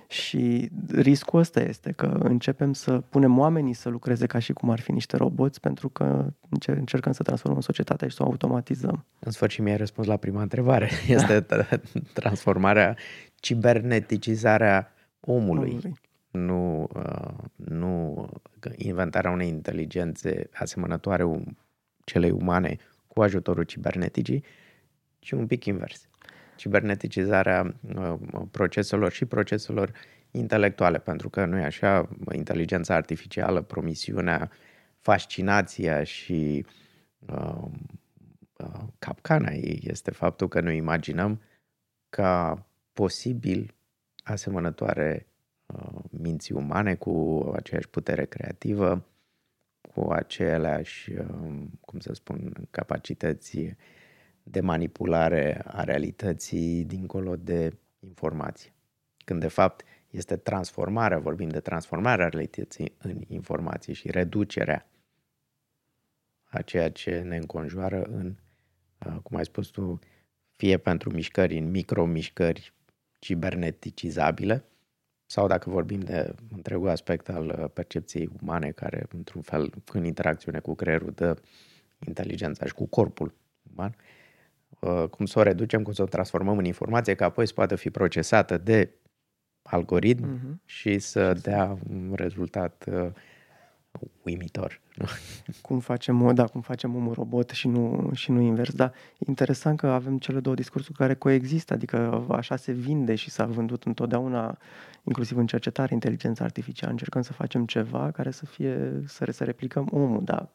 Și 0.09 0.71
riscul 0.89 1.41
ăsta 1.41 1.61
este 1.61 1.93
că 1.93 2.07
începem 2.07 2.73
să 2.73 2.93
punem 2.93 3.39
oamenii 3.39 3.73
să 3.73 3.89
lucreze 3.89 4.27
ca 4.27 4.39
și 4.39 4.53
cum 4.53 4.71
ar 4.71 4.81
fi 4.81 4.93
niște 4.93 5.17
roboți 5.17 5.61
pentru 5.61 5.89
că 5.89 6.33
încercăm 6.67 7.13
să 7.13 7.23
transformăm 7.23 7.61
societatea 7.61 8.09
și 8.09 8.17
să 8.17 8.23
o 8.23 8.27
automatizăm. 8.27 9.05
În 9.19 9.31
sfârșit 9.31 9.65
mi-ai 9.65 9.77
răspuns 9.77 10.07
la 10.07 10.17
prima 10.17 10.43
întrebare. 10.43 10.91
Este 11.09 11.47
transformarea, 12.21 12.97
ciberneticizarea 13.35 14.93
omului. 15.21 15.71
omului 15.71 16.03
nu, 16.39 16.89
uh, 16.95 17.35
nu 17.55 18.27
inventarea 18.77 19.31
unei 19.31 19.49
inteligențe 19.49 20.49
asemănătoare 20.53 21.25
celei 22.05 22.31
umane 22.31 22.77
cu 23.07 23.23
ajutorul 23.23 23.65
ciberneticii, 23.65 24.45
ci 25.19 25.31
un 25.31 25.47
pic 25.47 25.65
invers. 25.65 26.09
Ciberneticizarea 26.57 27.75
uh, 27.97 28.15
proceselor 28.51 29.13
și 29.13 29.25
proceselor 29.25 29.93
intelectuale, 30.31 30.99
pentru 30.99 31.29
că 31.29 31.45
nu 31.45 31.59
e 31.59 31.65
așa, 31.65 32.09
inteligența 32.33 32.95
artificială, 32.95 33.63
promisiunea, 33.63 34.51
fascinația 34.99 36.05
și 36.05 36.67
uh, 37.19 37.65
uh, 38.57 38.83
capcana 38.99 39.53
ei 39.53 39.83
este 39.85 40.11
faptul 40.11 40.49
că 40.49 40.61
noi 40.61 40.77
imaginăm 40.77 41.41
ca 42.09 42.67
posibil 42.93 43.75
asemănătoare 44.25 45.27
Uh, 45.27 45.34
minții 46.11 46.55
umane 46.55 46.95
cu 46.95 47.45
aceeași 47.57 47.89
putere 47.89 48.25
creativă, 48.25 49.05
cu 49.95 50.11
aceleași, 50.11 51.13
uh, 51.13 51.63
cum 51.81 51.99
să 51.99 52.13
spun, 52.13 52.67
capacități 52.71 53.77
de 54.43 54.61
manipulare 54.61 55.63
a 55.65 55.85
realității 55.85 56.85
dincolo 56.85 57.37
de 57.37 57.77
informație. 58.01 58.73
când 59.25 59.41
de 59.41 59.49
fapt 59.49 59.85
este 60.11 60.37
transformarea, 60.37 61.19
vorbim 61.19 61.49
de 61.49 61.61
transformarea 61.61 62.29
realității 62.29 62.95
în 62.99 63.21
informații 63.27 63.95
și 63.95 64.11
reducerea 64.11 64.87
a 66.45 66.63
ceea 66.63 66.91
ce 66.91 67.21
ne 67.21 67.37
înconjoară 67.37 68.03
în, 68.03 68.37
cum 69.23 69.37
ai 69.37 69.45
spus 69.45 69.69
tu, 69.69 69.99
fie 70.51 70.79
pentru 70.79 71.11
mișcări 71.13 71.59
în 71.59 71.71
micro-mișcări 71.71 72.73
ciberneticizabile, 73.19 74.65
sau 75.35 75.47
dacă 75.47 75.71
vorbim 75.71 76.01
de 76.01 76.35
întregul 76.55 76.89
aspect 76.89 77.29
al 77.29 77.71
percepției 77.75 78.31
umane, 78.43 78.71
care, 78.71 79.07
într-un 79.13 79.43
fel, 79.43 79.73
în 79.93 80.05
interacțiune 80.05 80.59
cu 80.59 80.75
creierul, 80.75 81.13
dă 81.15 81.37
inteligența 82.07 82.67
și 82.67 82.75
cu 82.75 82.87
corpul 82.87 83.35
uman, 83.75 83.97
cum 85.11 85.27
să 85.27 85.39
o 85.39 85.43
reducem, 85.43 85.83
cum 85.83 85.93
să 85.93 86.03
o 86.03 86.07
transformăm 86.07 86.59
în 86.59 86.65
informație, 86.65 87.15
ca 87.15 87.25
apoi 87.25 87.47
să 87.47 87.53
poată 87.53 87.75
fi 87.75 87.91
procesată 87.91 88.59
de 88.59 88.91
algoritm 89.63 90.25
uh-huh. 90.25 90.65
și 90.65 90.99
să 90.99 91.33
dea 91.33 91.79
un 91.91 92.13
rezultat 92.17 92.85
uh, 92.89 93.11
uimitor. 94.23 94.81
cum 95.63 95.79
facem, 95.79 96.35
da, 96.35 96.47
cum 96.47 96.61
facem 96.61 96.97
omul 96.97 97.13
robot 97.13 97.51
și 97.51 97.69
nu, 97.69 98.11
și 98.15 98.31
nu 98.31 98.41
invers. 98.41 98.75
Dar 98.75 98.93
interesant 99.19 99.79
că 99.79 99.87
avem 99.87 100.19
cele 100.19 100.41
două 100.41 100.55
discursuri 100.55 100.99
care 100.99 101.15
coexistă, 101.15 101.73
adică 101.73 102.27
așa 102.31 102.57
se 102.57 102.73
vinde 102.73 103.15
și 103.15 103.31
s-a 103.31 103.47
vândut 103.47 103.85
întotdeauna, 103.85 104.59
inclusiv 105.03 105.37
în 105.37 105.47
cercetare, 105.47 105.95
inteligența 105.95 106.45
artificială. 106.45 106.93
Încercăm 106.93 107.23
să 107.23 107.33
facem 107.33 107.67
ceva 107.67 108.11
care 108.11 108.31
să 108.31 108.47
fie, 108.47 109.03
să, 109.07 109.29
să 109.31 109.45
replicăm 109.45 109.89
omul, 109.91 110.25
dar 110.25 110.49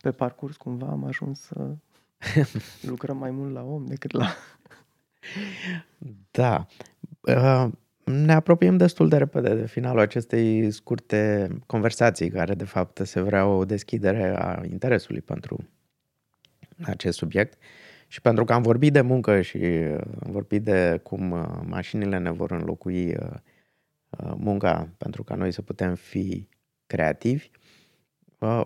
pe 0.00 0.10
parcurs 0.10 0.56
cumva 0.56 0.86
am 0.86 1.04
ajuns 1.04 1.40
să 1.40 1.74
lucrăm 2.90 3.16
mai 3.16 3.30
mult 3.30 3.52
la 3.52 3.62
om 3.62 3.84
decât 3.86 4.12
la... 4.12 4.26
Da. 6.30 6.66
Uh, 7.20 7.68
ne 8.04 8.32
apropiem 8.32 8.76
destul 8.76 9.08
de 9.08 9.16
repede 9.16 9.54
de 9.54 9.66
finalul 9.66 10.00
acestei 10.00 10.70
scurte 10.70 11.48
conversații, 11.66 12.30
care 12.30 12.54
de 12.54 12.64
fapt 12.64 13.00
se 13.04 13.20
vrea 13.20 13.46
o 13.46 13.64
deschidere 13.64 14.36
a 14.38 14.60
interesului 14.70 15.20
pentru 15.20 15.68
acest 16.82 17.18
subiect. 17.18 17.58
Și 18.06 18.20
pentru 18.20 18.44
că 18.44 18.52
am 18.52 18.62
vorbit 18.62 18.92
de 18.92 19.00
muncă 19.00 19.40
și 19.40 19.56
am 20.24 20.30
vorbit 20.30 20.62
de 20.62 21.00
cum 21.02 21.30
uh, 21.30 21.46
mașinile 21.64 22.18
ne 22.18 22.30
vor 22.30 22.50
înlocui 22.50 23.14
uh, 23.14 23.30
uh, 24.10 24.32
munca 24.36 24.88
pentru 24.98 25.22
ca 25.22 25.34
noi 25.34 25.52
să 25.52 25.62
putem 25.62 25.94
fi 25.94 26.48
creativi, 26.86 27.50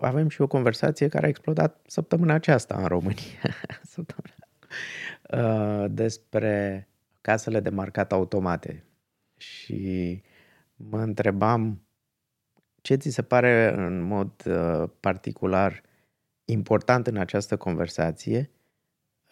avem 0.01 0.29
și 0.29 0.41
o 0.41 0.47
conversație 0.47 1.07
care 1.07 1.25
a 1.25 1.29
explodat 1.29 1.79
săptămâna 1.87 2.33
aceasta 2.33 2.75
în 2.77 2.85
România 2.85 3.39
despre 5.87 6.87
casele 7.21 7.59
de 7.59 7.69
marcat 7.69 8.11
automate 8.11 8.83
și 9.39 10.21
mă 10.75 11.01
întrebam 11.01 11.81
ce 12.81 12.95
ți 12.95 13.09
se 13.09 13.21
pare 13.21 13.73
în 13.75 14.01
mod 14.01 14.31
uh, 14.45 14.89
particular 14.99 15.81
important 16.45 17.07
în 17.07 17.17
această 17.17 17.57
conversație, 17.57 18.49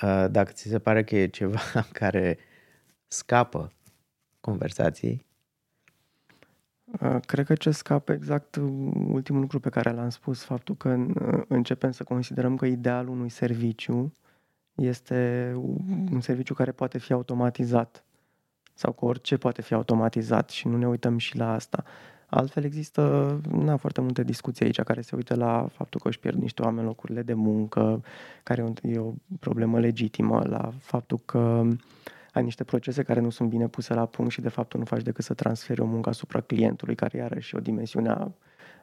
uh, 0.01 0.25
dacă 0.31 0.51
ți 0.51 0.67
se 0.67 0.79
pare 0.79 1.03
că 1.03 1.15
e 1.15 1.27
ceva 1.27 1.59
care 1.91 2.37
scapă 3.07 3.71
conversației? 4.39 5.25
Uh, 7.01 7.17
cred 7.25 7.45
că 7.45 7.55
ce 7.55 7.71
scapă 7.71 8.11
exact 8.11 8.55
ultimul 9.07 9.41
lucru 9.41 9.59
pe 9.59 9.69
care 9.69 9.91
l-am 9.91 10.09
spus, 10.09 10.43
faptul 10.43 10.75
că 10.75 11.05
începem 11.47 11.91
să 11.91 12.03
considerăm 12.03 12.55
că 12.55 12.65
idealul 12.65 13.13
unui 13.13 13.29
serviciu 13.29 14.13
este 14.75 15.51
un 16.11 16.21
serviciu 16.21 16.53
care 16.53 16.71
poate 16.71 16.97
fi 16.97 17.13
automatizat 17.13 18.06
sau 18.77 18.91
că 18.91 19.05
orice 19.05 19.37
poate 19.37 19.61
fi 19.61 19.73
automatizat 19.73 20.49
și 20.49 20.67
nu 20.67 20.77
ne 20.77 20.87
uităm 20.87 21.17
și 21.17 21.37
la 21.37 21.53
asta. 21.53 21.83
Altfel 22.29 22.63
există 22.63 23.01
na, 23.51 23.77
foarte 23.77 24.01
multe 24.01 24.23
discuții 24.23 24.65
aici 24.65 24.81
care 24.81 25.01
se 25.01 25.15
uită 25.15 25.35
la 25.35 25.67
faptul 25.71 25.99
că 25.99 26.07
își 26.07 26.19
pierd 26.19 26.37
niște 26.37 26.61
oameni 26.61 26.87
locurile 26.87 27.21
de 27.21 27.33
muncă, 27.33 28.03
care 28.43 28.73
e 28.81 28.97
o 28.97 29.13
problemă 29.39 29.79
legitimă, 29.79 30.43
la 30.45 30.71
faptul 30.79 31.19
că 31.25 31.63
ai 32.31 32.43
niște 32.43 32.63
procese 32.63 33.03
care 33.03 33.19
nu 33.19 33.29
sunt 33.29 33.49
bine 33.49 33.67
puse 33.67 33.93
la 33.93 34.05
punct 34.05 34.31
și 34.31 34.41
de 34.41 34.49
fapt 34.49 34.73
nu 34.73 34.85
faci 34.85 35.01
decât 35.01 35.23
să 35.23 35.33
transferi 35.33 35.81
o 35.81 35.85
muncă 35.85 36.09
asupra 36.09 36.41
clientului, 36.41 36.95
care 36.95 37.21
are 37.21 37.39
și 37.39 37.55
o 37.55 37.59
dimensiune 37.59 38.09
a 38.09 38.31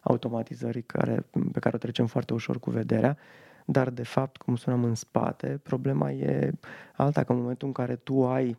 automatizării 0.00 0.82
care, 0.82 1.26
pe 1.52 1.58
care 1.58 1.74
o 1.74 1.78
trecem 1.78 2.06
foarte 2.06 2.32
ușor 2.32 2.58
cu 2.58 2.70
vederea. 2.70 3.16
Dar 3.64 3.90
de 3.90 4.04
fapt, 4.04 4.36
cum 4.36 4.56
spuneam 4.56 4.84
în 4.84 4.94
spate, 4.94 5.60
problema 5.62 6.10
e 6.10 6.52
alta, 6.96 7.24
că 7.24 7.32
în 7.32 7.38
momentul 7.38 7.66
în 7.66 7.72
care 7.74 7.96
tu 7.96 8.26
ai 8.26 8.56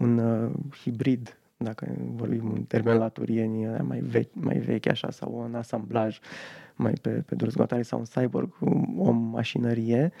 un 0.00 0.18
uh, 0.18 0.50
hibrid, 0.82 1.38
dacă 1.56 1.86
vorbim 1.98 2.50
în 2.50 2.62
termen 2.62 2.96
laturieni, 2.96 3.82
mai 3.82 4.00
vechi, 4.00 4.34
mai 4.34 4.58
vechi 4.58 4.86
așa, 4.86 5.10
sau 5.10 5.38
un 5.38 5.54
asamblaj 5.54 6.18
mai 6.74 6.92
pe, 6.92 7.10
pe 7.10 7.34
dezvoltare 7.34 7.82
sau 7.82 7.98
un 7.98 8.04
cyborg, 8.04 8.56
o 8.96 9.10
mașinărie, 9.10 10.12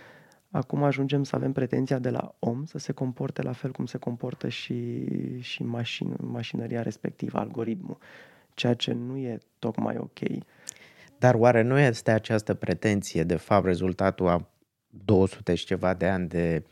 acum 0.50 0.82
ajungem 0.82 1.22
să 1.22 1.36
avem 1.36 1.52
pretenția 1.52 1.98
de 1.98 2.10
la 2.10 2.34
om 2.38 2.64
să 2.64 2.78
se 2.78 2.92
comporte 2.92 3.42
la 3.42 3.52
fel 3.52 3.70
cum 3.70 3.86
se 3.86 3.98
comportă 3.98 4.48
și, 4.48 5.06
și 5.40 5.62
mașin, 5.62 6.14
mașinăria 6.20 6.82
respectivă, 6.82 7.38
algoritmul, 7.38 7.98
ceea 8.54 8.74
ce 8.74 8.92
nu 8.92 9.16
e 9.16 9.38
tocmai 9.58 9.96
ok. 9.96 10.18
Dar 11.18 11.34
oare 11.34 11.62
nu 11.62 11.78
este 11.78 12.10
această 12.10 12.54
pretenție, 12.54 13.22
de 13.22 13.36
fapt, 13.36 13.64
rezultatul 13.64 14.28
a 14.28 14.48
200 15.04 15.54
și 15.54 15.66
ceva 15.66 15.94
de 15.94 16.06
ani 16.06 16.28
de 16.28 16.62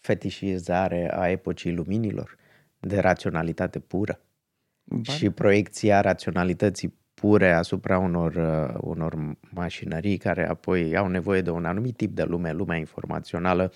fetișizare 0.00 1.14
a 1.14 1.28
epocii 1.28 1.72
luminilor? 1.72 2.36
de 2.80 2.98
raționalitate 2.98 3.78
pură 3.78 4.20
ba. 4.84 5.12
și 5.12 5.30
proiecția 5.30 6.00
raționalității 6.00 6.94
pure 7.14 7.52
asupra 7.52 7.98
unor, 7.98 8.34
uh, 8.34 8.78
unor 8.80 9.36
mașinării 9.50 10.16
care 10.16 10.48
apoi 10.48 10.96
au 10.96 11.08
nevoie 11.08 11.40
de 11.40 11.50
un 11.50 11.64
anumit 11.64 11.96
tip 11.96 12.14
de 12.14 12.22
lume, 12.22 12.52
lumea 12.52 12.76
informațională, 12.76 13.72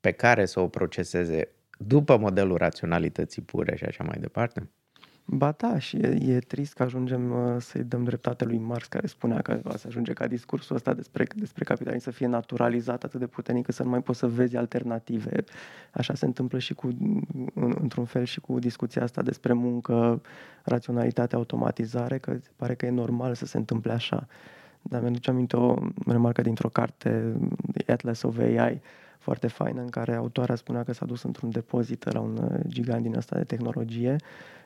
pe 0.00 0.12
care 0.12 0.46
să 0.46 0.60
o 0.60 0.68
proceseze 0.68 1.48
după 1.78 2.16
modelul 2.16 2.56
raționalității 2.56 3.42
pure 3.42 3.76
și 3.76 3.84
așa 3.84 4.04
mai 4.04 4.16
departe? 4.20 4.70
Ba 5.28 5.54
da, 5.56 5.78
și 5.78 5.96
e, 5.96 6.06
e 6.06 6.38
trist 6.38 6.74
că 6.74 6.82
ajungem 6.82 7.30
uh, 7.30 7.56
să-i 7.58 7.82
dăm 7.82 8.04
dreptate 8.04 8.44
lui 8.44 8.58
Marx, 8.58 8.86
care 8.86 9.06
spunea 9.06 9.42
că 9.42 9.60
va 9.62 9.76
să 9.76 9.86
ajunge 9.86 10.12
ca 10.12 10.26
discursul 10.26 10.76
ăsta 10.76 10.94
despre, 10.94 11.26
despre 11.36 11.64
capitalism 11.64 12.04
să 12.04 12.10
fie 12.10 12.26
naturalizat 12.26 13.04
atât 13.04 13.20
de 13.20 13.26
puternic 13.26 13.64
că 13.64 13.72
să 13.72 13.82
nu 13.82 13.88
mai 13.88 14.02
poți 14.02 14.18
să 14.18 14.26
vezi 14.26 14.56
alternative. 14.56 15.44
Așa 15.92 16.14
se 16.14 16.24
întâmplă 16.24 16.58
și 16.58 16.74
cu, 16.74 16.86
în, 17.54 17.74
într-un 17.80 18.04
fel 18.04 18.24
și 18.24 18.40
cu 18.40 18.58
discuția 18.58 19.02
asta 19.02 19.22
despre 19.22 19.52
muncă, 19.52 20.20
raționalitate, 20.64 21.34
automatizare, 21.34 22.18
că 22.18 22.36
se 22.42 22.50
pare 22.56 22.74
că 22.74 22.86
e 22.86 22.90
normal 22.90 23.34
să 23.34 23.46
se 23.46 23.56
întâmple 23.56 23.92
așa. 23.92 24.26
Dar 24.82 25.00
mi-aduce 25.00 25.30
aminte 25.30 25.56
o 25.56 25.74
remarcă 26.06 26.42
dintr-o 26.42 26.68
carte, 26.68 27.36
The 27.72 27.92
Atlas 27.92 28.22
of 28.22 28.38
AI, 28.38 28.80
foarte 29.18 29.46
faină, 29.46 29.80
în 29.80 29.88
care 29.88 30.14
autoarea 30.14 30.54
spunea 30.54 30.82
că 30.82 30.92
s-a 30.92 31.06
dus 31.06 31.22
într-un 31.22 31.50
depozit 31.50 32.12
la 32.12 32.20
un 32.20 32.38
uh, 32.42 32.60
gigant 32.66 33.02
din 33.02 33.16
ăsta 33.16 33.36
de 33.36 33.44
tehnologie 33.44 34.16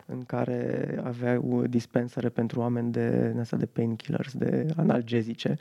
în 0.06 0.24
care 0.24 1.00
aveau 1.04 1.66
dispensere 1.66 2.28
pentru 2.28 2.60
oameni 2.60 2.92
de, 2.92 3.36
asta 3.40 3.56
de 3.56 3.66
painkillers, 3.66 4.34
de 4.34 4.66
analgezice, 4.76 5.58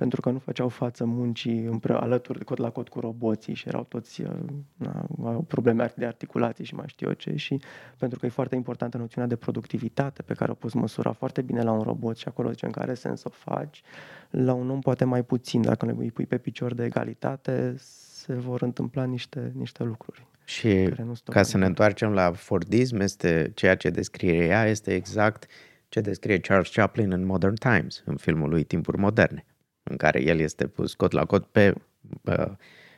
pentru 0.00 0.20
că 0.20 0.30
nu 0.30 0.38
făceau 0.38 0.68
față 0.68 1.04
muncii 1.04 1.64
împre, 1.64 1.92
alături 1.92 2.38
de 2.38 2.44
cod 2.44 2.60
la 2.60 2.70
cod 2.70 2.88
cu 2.88 3.00
roboții 3.00 3.54
și 3.54 3.68
erau 3.68 3.84
toți 3.84 4.22
uh, 4.22 4.30
na, 4.76 5.06
au 5.24 5.44
probleme 5.48 5.92
de 5.96 6.06
articulații 6.06 6.64
și 6.64 6.74
mai 6.74 6.84
știu 6.88 7.08
eu 7.08 7.12
ce 7.12 7.36
și 7.36 7.60
pentru 7.98 8.18
că 8.18 8.26
e 8.26 8.28
foarte 8.28 8.54
importantă 8.54 8.96
noțiunea 8.96 9.28
de 9.28 9.36
productivitate 9.36 10.22
pe 10.22 10.34
care 10.34 10.50
o 10.50 10.54
poți 10.54 10.76
măsura 10.76 11.12
foarte 11.12 11.42
bine 11.42 11.62
la 11.62 11.72
un 11.72 11.82
robot 11.82 12.16
și 12.16 12.28
acolo 12.28 12.50
zice 12.50 12.66
în 12.66 12.72
care 12.72 12.94
sens 12.94 13.24
o 13.24 13.28
faci, 13.28 13.82
la 14.30 14.52
un 14.52 14.70
om 14.70 14.80
poate 14.80 15.04
mai 15.04 15.24
puțin, 15.24 15.62
dacă 15.62 15.94
îi 15.98 16.10
pui 16.10 16.26
pe 16.26 16.38
picior 16.38 16.74
de 16.74 16.84
egalitate, 16.84 17.74
se 17.78 18.34
vor 18.34 18.62
întâmpla 18.62 19.04
niște, 19.04 19.52
niște 19.54 19.84
lucruri. 19.84 20.26
Și 20.50 20.88
ca 21.24 21.42
să 21.42 21.58
ne 21.58 21.66
întoarcem 21.66 22.12
la 22.12 22.32
Fordism, 22.32 23.00
este 23.00 23.52
ceea 23.54 23.76
ce 23.76 23.90
descrie 23.90 24.44
ea, 24.44 24.66
este 24.66 24.94
exact 24.94 25.46
ce 25.88 26.00
descrie 26.00 26.38
Charles 26.38 26.68
Chaplin 26.68 27.12
în 27.12 27.24
Modern 27.24 27.54
Times, 27.54 28.02
în 28.04 28.16
filmul 28.16 28.48
lui 28.48 28.64
Timpuri 28.64 28.98
Moderne, 28.98 29.44
în 29.82 29.96
care 29.96 30.22
el 30.22 30.38
este 30.38 30.66
pus 30.66 30.94
cot 30.94 31.12
la 31.12 31.24
cot 31.24 31.46
pe 31.46 31.74
pe 32.22 32.56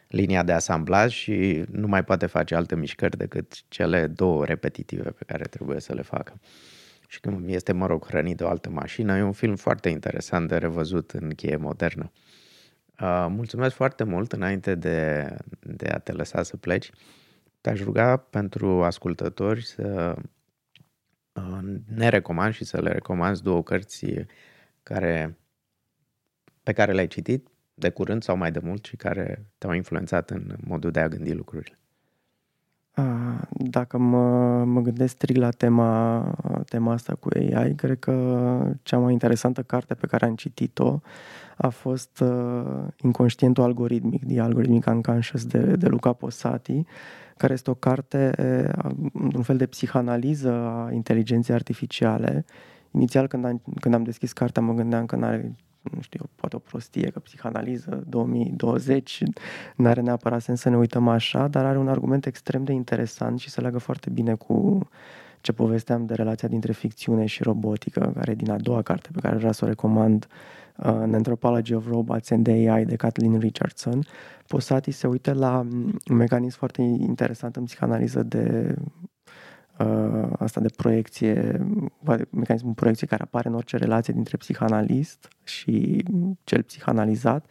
linia 0.08 0.42
de 0.42 0.52
asamblaj 0.52 1.12
și 1.12 1.64
nu 1.70 1.86
mai 1.86 2.04
poate 2.04 2.26
face 2.26 2.54
alte 2.54 2.76
mișcări 2.76 3.16
decât 3.16 3.68
cele 3.68 4.06
două 4.06 4.44
repetitive 4.44 5.10
pe 5.10 5.24
care 5.26 5.44
trebuie 5.44 5.80
să 5.80 5.94
le 5.94 6.02
facă. 6.02 6.40
Și 7.08 7.20
când 7.20 7.48
este, 7.48 7.72
mă 7.72 7.86
rog, 7.86 8.06
hrănit 8.06 8.36
de 8.36 8.44
o 8.44 8.48
altă 8.48 8.70
mașină, 8.70 9.16
e 9.16 9.22
un 9.22 9.32
film 9.32 9.56
foarte 9.56 9.88
interesant 9.88 10.48
de 10.48 10.56
revăzut 10.56 11.10
în 11.10 11.30
cheie 11.30 11.56
modernă. 11.56 12.12
Uh, 13.00 13.26
mulțumesc 13.28 13.74
foarte 13.74 14.04
mult 14.04 14.32
înainte 14.32 14.74
de, 14.74 15.28
de 15.60 15.88
a 15.88 15.98
te 15.98 16.12
lăsa 16.12 16.42
să 16.42 16.56
pleci. 16.56 16.90
Te-aș 17.62 17.80
ruga 17.80 18.16
pentru 18.16 18.82
ascultători 18.82 19.64
să 19.64 20.16
uh, 21.32 21.58
ne 21.86 22.08
recomand 22.08 22.52
și 22.52 22.64
să 22.64 22.80
le 22.80 22.92
recomanzi 22.92 23.42
două 23.42 23.62
cărți 23.62 24.06
care, 24.82 25.38
pe 26.62 26.72
care 26.72 26.92
le-ai 26.92 27.06
citit 27.06 27.48
de 27.74 27.90
curând 27.90 28.22
sau 28.22 28.36
mai 28.36 28.52
de 28.52 28.60
mult 28.62 28.84
și 28.84 28.96
care 28.96 29.46
te-au 29.58 29.72
influențat 29.72 30.30
în 30.30 30.56
modul 30.64 30.90
de 30.90 31.00
a 31.00 31.08
gândi 31.08 31.32
lucrurile. 31.32 31.76
Dacă 33.50 33.98
mă, 33.98 34.64
mă 34.64 34.80
gândesc 34.80 35.12
strict 35.12 35.38
la 35.38 35.50
tema, 35.50 36.24
tema 36.68 36.92
asta 36.92 37.14
cu 37.14 37.28
AI, 37.34 37.74
cred 37.74 37.98
că 37.98 38.76
cea 38.82 38.98
mai 38.98 39.12
interesantă 39.12 39.62
carte 39.62 39.94
pe 39.94 40.06
care 40.06 40.26
am 40.26 40.34
citit-o 40.34 41.00
a 41.56 41.68
fost 41.68 42.20
uh, 42.20 42.84
Inconștientul 42.96 43.62
algoritmic, 43.62 44.26
The 44.26 44.40
Algorithmic 44.40 44.86
Unconscious 44.86 45.46
de, 45.46 45.58
de 45.58 45.88
Luca 45.88 46.12
Posati, 46.12 46.84
care 47.42 47.54
este 47.54 47.70
o 47.70 47.74
carte, 47.74 48.30
un 49.34 49.42
fel 49.42 49.56
de 49.56 49.66
psihanaliză 49.66 50.52
a 50.52 50.92
inteligenței 50.92 51.54
artificiale. 51.54 52.44
Inițial, 52.90 53.26
când 53.26 53.44
am, 53.44 53.62
când 53.80 53.94
am 53.94 54.02
deschis 54.02 54.32
cartea, 54.32 54.62
mă 54.62 54.72
gândeam 54.72 55.06
că 55.06 55.16
n-are 55.16 55.54
nu 55.94 56.00
știu, 56.00 56.24
poate 56.34 56.56
o 56.56 56.58
prostie, 56.58 57.10
că 57.10 57.18
psihanaliză 57.18 58.04
2020 58.08 59.22
nu 59.76 59.88
are 59.88 60.00
neapărat 60.00 60.42
sens 60.42 60.60
să 60.60 60.68
ne 60.68 60.76
uităm 60.76 61.08
așa, 61.08 61.48
dar 61.48 61.64
are 61.64 61.78
un 61.78 61.88
argument 61.88 62.26
extrem 62.26 62.64
de 62.64 62.72
interesant 62.72 63.38
și 63.38 63.50
se 63.50 63.60
leagă 63.60 63.78
foarte 63.78 64.10
bine 64.10 64.34
cu 64.34 64.88
ce 65.40 65.52
povesteam 65.52 66.06
de 66.06 66.14
relația 66.14 66.48
dintre 66.48 66.72
ficțiune 66.72 67.26
și 67.26 67.42
robotică, 67.42 68.12
care 68.14 68.30
e 68.30 68.34
din 68.34 68.50
a 68.50 68.56
doua 68.56 68.82
carte 68.82 69.08
pe 69.12 69.20
care 69.20 69.36
vreau 69.36 69.52
să 69.52 69.64
o 69.64 69.68
recomand, 69.68 70.26
uh, 70.28 70.61
An 70.76 71.14
Anthropology 71.14 71.74
of 71.74 71.86
Robots 71.86 72.30
and 72.30 72.48
AI 72.48 72.84
de 72.84 72.96
Kathleen 72.96 73.38
Richardson. 73.38 74.04
Posati 74.46 74.90
se 74.90 75.06
uită 75.06 75.32
la 75.32 75.58
un 75.58 76.16
mecanism 76.16 76.58
foarte 76.58 76.82
interesant 76.82 77.56
în 77.56 77.64
psihanaliză 77.64 78.22
de 78.22 78.74
uh, 79.78 80.28
asta 80.38 80.60
de 80.60 80.68
proiecție, 80.76 81.66
mecanismul 82.30 82.72
proiecție 82.72 83.06
care 83.06 83.22
apare 83.22 83.48
în 83.48 83.54
orice 83.54 83.76
relație 83.76 84.14
dintre 84.14 84.36
psihanalist 84.36 85.28
și 85.44 86.04
cel 86.44 86.62
psihanalizat 86.62 87.50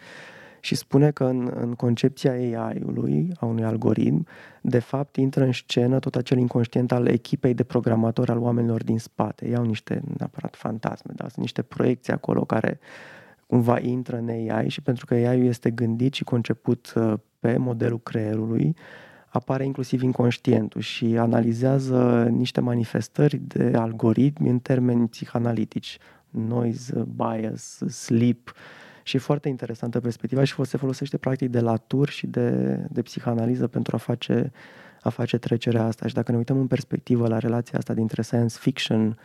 și 0.61 0.75
spune 0.75 1.11
că 1.11 1.23
în, 1.23 1.51
în 1.55 1.73
concepția 1.73 2.31
AI-ului, 2.31 3.31
a 3.39 3.45
unui 3.45 3.63
algoritm, 3.63 4.27
de 4.61 4.79
fapt 4.79 5.15
intră 5.15 5.43
în 5.43 5.51
scenă 5.51 5.99
tot 5.99 6.15
acel 6.15 6.37
inconștient 6.37 6.91
al 6.91 7.07
echipei 7.07 7.53
de 7.53 7.63
programatori 7.63 8.31
al 8.31 8.37
oamenilor 8.37 8.83
din 8.83 8.99
spate. 8.99 9.47
Iau 9.47 9.63
niște, 9.63 10.01
neapărat 10.17 10.55
fantasme, 10.55 11.13
dar 11.15 11.27
sunt 11.27 11.41
niște 11.41 11.61
proiecții 11.61 12.13
acolo 12.13 12.45
care 12.45 12.79
cumva 13.47 13.79
intră 13.79 14.17
în 14.17 14.29
AI 14.29 14.69
și 14.69 14.81
pentru 14.81 15.05
că 15.05 15.13
AI-ul 15.13 15.45
este 15.45 15.69
gândit 15.69 16.13
și 16.13 16.23
conceput 16.23 16.93
uh, 16.95 17.13
pe 17.39 17.57
modelul 17.57 17.99
creierului, 17.99 18.75
apare 19.27 19.65
inclusiv 19.65 20.01
inconștientul 20.01 20.81
și 20.81 21.05
analizează 21.17 22.27
niște 22.31 22.61
manifestări 22.61 23.37
de 23.37 23.71
algoritmi 23.75 24.49
în 24.49 24.59
termeni 24.59 25.07
psihanalitici, 25.07 25.97
noise, 26.29 27.07
bias, 27.15 27.81
sleep 27.87 28.53
și 29.03 29.15
e 29.15 29.19
foarte 29.19 29.49
interesantă 29.49 29.99
perspectiva 29.99 30.43
și 30.43 30.55
se 30.63 30.77
folosește 30.77 31.17
practic 31.17 31.49
de 31.49 31.59
latur 31.59 32.09
și 32.09 32.27
de, 32.27 32.79
de 32.89 33.01
psihanaliză 33.01 33.67
pentru 33.67 33.95
a 33.95 33.99
face, 33.99 34.51
a 35.01 35.09
face 35.09 35.37
trecerea 35.37 35.85
asta. 35.85 36.07
Și 36.07 36.13
dacă 36.13 36.31
ne 36.31 36.37
uităm 36.37 36.59
în 36.59 36.67
perspectivă 36.67 37.27
la 37.27 37.37
relația 37.37 37.77
asta 37.77 37.93
dintre 37.93 38.21
science 38.21 38.55
fiction 38.59 39.17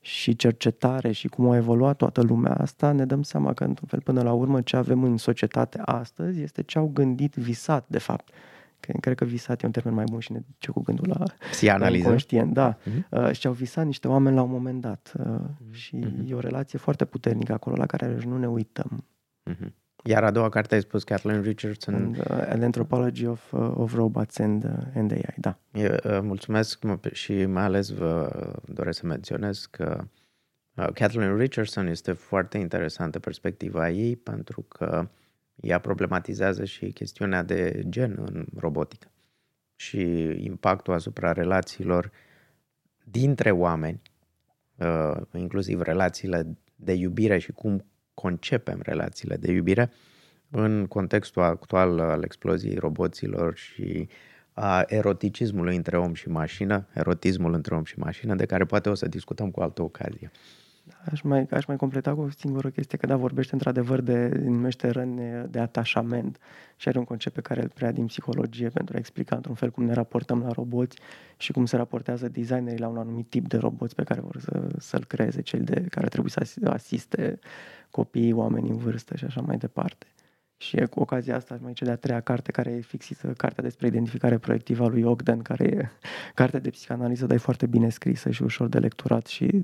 și 0.00 0.36
cercetare 0.36 1.12
și 1.12 1.28
cum 1.28 1.50
a 1.50 1.56
evoluat 1.56 1.96
toată 1.96 2.22
lumea 2.22 2.54
asta, 2.54 2.92
ne 2.92 3.04
dăm 3.04 3.22
seama 3.22 3.52
că, 3.52 3.64
într-un 3.64 3.88
fel, 3.88 4.00
până 4.00 4.22
la 4.22 4.32
urmă, 4.32 4.60
ce 4.60 4.76
avem 4.76 5.02
în 5.02 5.16
societate 5.16 5.80
astăzi 5.84 6.40
este 6.40 6.62
ce 6.62 6.78
au 6.78 6.90
gândit, 6.94 7.34
visat, 7.34 7.84
de 7.88 7.98
fapt, 7.98 8.28
Cred 8.80 9.16
că 9.16 9.24
visat 9.24 9.62
e 9.62 9.66
un 9.66 9.72
termen 9.72 9.94
mai 9.94 10.04
bun 10.10 10.20
și 10.20 10.32
ne 10.32 10.40
duce 10.46 10.70
cu 10.70 10.82
gândul 10.82 11.06
la, 11.08 11.24
la 11.78 11.90
conștient. 12.02 12.52
Da. 12.52 12.76
Uh-huh. 12.76 13.08
Uh, 13.10 13.32
și 13.32 13.46
au 13.46 13.52
visat 13.52 13.86
niște 13.86 14.08
oameni 14.08 14.36
la 14.36 14.42
un 14.42 14.50
moment 14.50 14.80
dat. 14.80 15.12
Uh, 15.18 15.26
uh-huh. 15.26 15.70
Și 15.70 15.96
uh-huh. 15.96 16.30
e 16.30 16.34
o 16.34 16.40
relație 16.40 16.78
foarte 16.78 17.04
puternică 17.04 17.52
acolo 17.52 17.76
la 17.76 17.86
care 17.86 18.18
nu 18.26 18.38
ne 18.38 18.48
uităm. 18.48 19.04
Uh-huh. 19.48 19.72
Iar 20.04 20.24
a 20.24 20.30
doua 20.30 20.48
carte 20.48 20.74
ai 20.74 20.80
spus 20.80 21.04
Kathleen 21.04 21.42
Richardson. 21.42 21.94
And, 21.94 22.16
uh, 22.16 22.24
An 22.28 22.62
Anthropology 22.62 23.26
of, 23.26 23.52
uh, 23.52 23.72
of 23.74 23.94
Robots 23.94 24.38
and, 24.38 24.64
uh, 24.64 24.70
and 24.94 25.12
AI, 25.12 25.34
da. 25.36 25.58
Eu, 25.72 25.92
uh, 25.92 26.18
mulțumesc 26.22 26.84
și 27.12 27.44
mai 27.44 27.62
ales 27.62 27.90
vă 27.90 28.30
doresc 28.64 28.98
să 28.98 29.06
menționez 29.06 29.66
că 29.70 30.04
uh, 30.74 30.86
Kathleen 30.94 31.36
Richardson 31.36 31.86
este 31.86 32.12
foarte 32.12 32.58
interesantă 32.58 33.18
perspectiva 33.18 33.90
ei 33.90 34.16
pentru 34.16 34.62
că 34.62 35.00
uh, 35.02 35.08
ea 35.60 35.78
problematizează 35.78 36.64
și 36.64 36.92
chestiunea 36.92 37.42
de 37.42 37.82
gen 37.88 38.18
în 38.26 38.46
robotică 38.56 39.08
și 39.76 40.00
impactul 40.44 40.94
asupra 40.94 41.32
relațiilor 41.32 42.10
dintre 43.04 43.50
oameni, 43.50 44.02
uh, 44.76 45.16
inclusiv 45.32 45.80
relațiile 45.80 46.56
de 46.76 46.92
iubire 46.92 47.38
și 47.38 47.52
cum 47.52 47.84
concepem 48.20 48.78
relațiile 48.82 49.36
de 49.36 49.52
iubire 49.52 49.90
în 50.50 50.86
contextul 50.86 51.42
actual 51.42 51.98
al 51.98 52.22
exploziei 52.22 52.74
roboților 52.74 53.56
și 53.56 54.08
a 54.52 54.84
eroticismului 54.86 55.76
între 55.76 55.98
om 55.98 56.14
și 56.14 56.28
mașină, 56.28 56.86
erotismul 56.94 57.54
între 57.54 57.74
om 57.74 57.84
și 57.84 57.98
mașină, 57.98 58.34
de 58.34 58.46
care 58.46 58.64
poate 58.64 58.88
o 58.88 58.94
să 58.94 59.08
discutăm 59.08 59.50
cu 59.50 59.60
altă 59.60 59.82
ocazie. 59.82 60.30
Aș 61.12 61.20
mai, 61.20 61.46
aș 61.50 61.64
mai 61.64 61.76
completa 61.76 62.14
cu 62.14 62.20
o 62.20 62.30
singură 62.30 62.68
chestie, 62.68 62.98
că 62.98 63.06
da, 63.06 63.16
vorbește 63.16 63.54
într-adevăr 63.54 64.00
de, 64.00 64.28
numește 64.44 64.90
răni 64.90 65.46
de 65.50 65.58
atașament 65.58 66.38
și 66.76 66.88
are 66.88 66.98
un 66.98 67.04
concept 67.04 67.34
pe 67.34 67.40
care 67.40 67.62
îl 67.62 67.68
prea 67.74 67.92
din 67.92 68.06
psihologie 68.06 68.68
pentru 68.68 68.94
a 68.96 68.98
explica 68.98 69.36
într-un 69.36 69.54
fel 69.54 69.70
cum 69.70 69.84
ne 69.84 69.92
raportăm 69.92 70.42
la 70.42 70.50
roboți 70.52 70.98
și 71.36 71.52
cum 71.52 71.66
se 71.66 71.76
raportează 71.76 72.28
designerii 72.28 72.78
la 72.78 72.88
un 72.88 72.96
anumit 72.96 73.28
tip 73.28 73.48
de 73.48 73.56
roboți 73.56 73.94
pe 73.94 74.02
care 74.02 74.20
vor 74.20 74.36
să, 74.38 74.68
să-l 74.78 75.04
creeze, 75.04 75.40
cel 75.40 75.62
de 75.62 75.86
care 75.90 76.08
trebuie 76.08 76.30
să 76.30 76.68
asiste 76.70 77.38
copiii, 77.90 78.32
oameni 78.32 78.68
în 78.68 78.76
vârstă 78.76 79.16
și 79.16 79.24
așa 79.24 79.40
mai 79.40 79.56
departe. 79.56 80.06
Și 80.56 80.76
e 80.76 80.84
cu 80.84 81.00
ocazia 81.00 81.36
asta 81.36 81.58
mai 81.60 81.72
cea 81.72 81.84
de-a 81.84 81.96
treia 81.96 82.20
carte 82.20 82.50
care 82.50 82.70
e 82.70 82.80
fixisă, 82.80 83.32
cartea 83.36 83.62
despre 83.62 83.86
identificare 83.86 84.38
proiectivă 84.38 84.84
a 84.84 84.88
lui 84.88 85.02
Ogden, 85.02 85.42
care 85.42 85.64
e 85.64 85.88
carte 86.34 86.58
de 86.58 86.70
psihanaliză, 86.70 87.26
dar 87.26 87.36
e 87.36 87.40
foarte 87.40 87.66
bine 87.66 87.88
scrisă 87.88 88.30
și 88.30 88.42
ușor 88.42 88.68
de 88.68 88.78
lecturat 88.78 89.26
și 89.26 89.62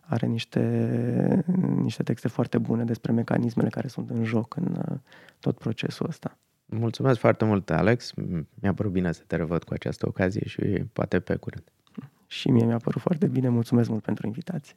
are 0.00 0.26
niște, 0.26 1.44
niște 1.82 2.02
texte 2.02 2.28
foarte 2.28 2.58
bune 2.58 2.84
despre 2.84 3.12
mecanismele 3.12 3.68
care 3.68 3.88
sunt 3.88 4.10
în 4.10 4.24
joc 4.24 4.56
în 4.56 4.76
uh, 4.88 4.98
tot 5.40 5.58
procesul 5.58 6.06
ăsta. 6.08 6.38
Mulțumesc 6.66 7.18
foarte 7.18 7.44
mult, 7.44 7.70
Alex. 7.70 8.12
Mi-a 8.54 8.74
părut 8.74 8.92
bine 8.92 9.12
să 9.12 9.22
te 9.26 9.36
revăd 9.36 9.64
cu 9.64 9.72
această 9.72 10.06
ocazie 10.08 10.46
și 10.46 10.60
poate 10.92 11.20
pe 11.20 11.36
curând. 11.36 11.64
Și 12.26 12.50
mie 12.50 12.64
mi-a 12.64 12.76
părut 12.76 13.00
foarte 13.00 13.26
bine. 13.26 13.48
Mulțumesc 13.48 13.88
mult 13.88 14.02
pentru 14.02 14.26
invitație. 14.26 14.76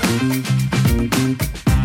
Thank 0.00 1.68
you. 1.68 1.77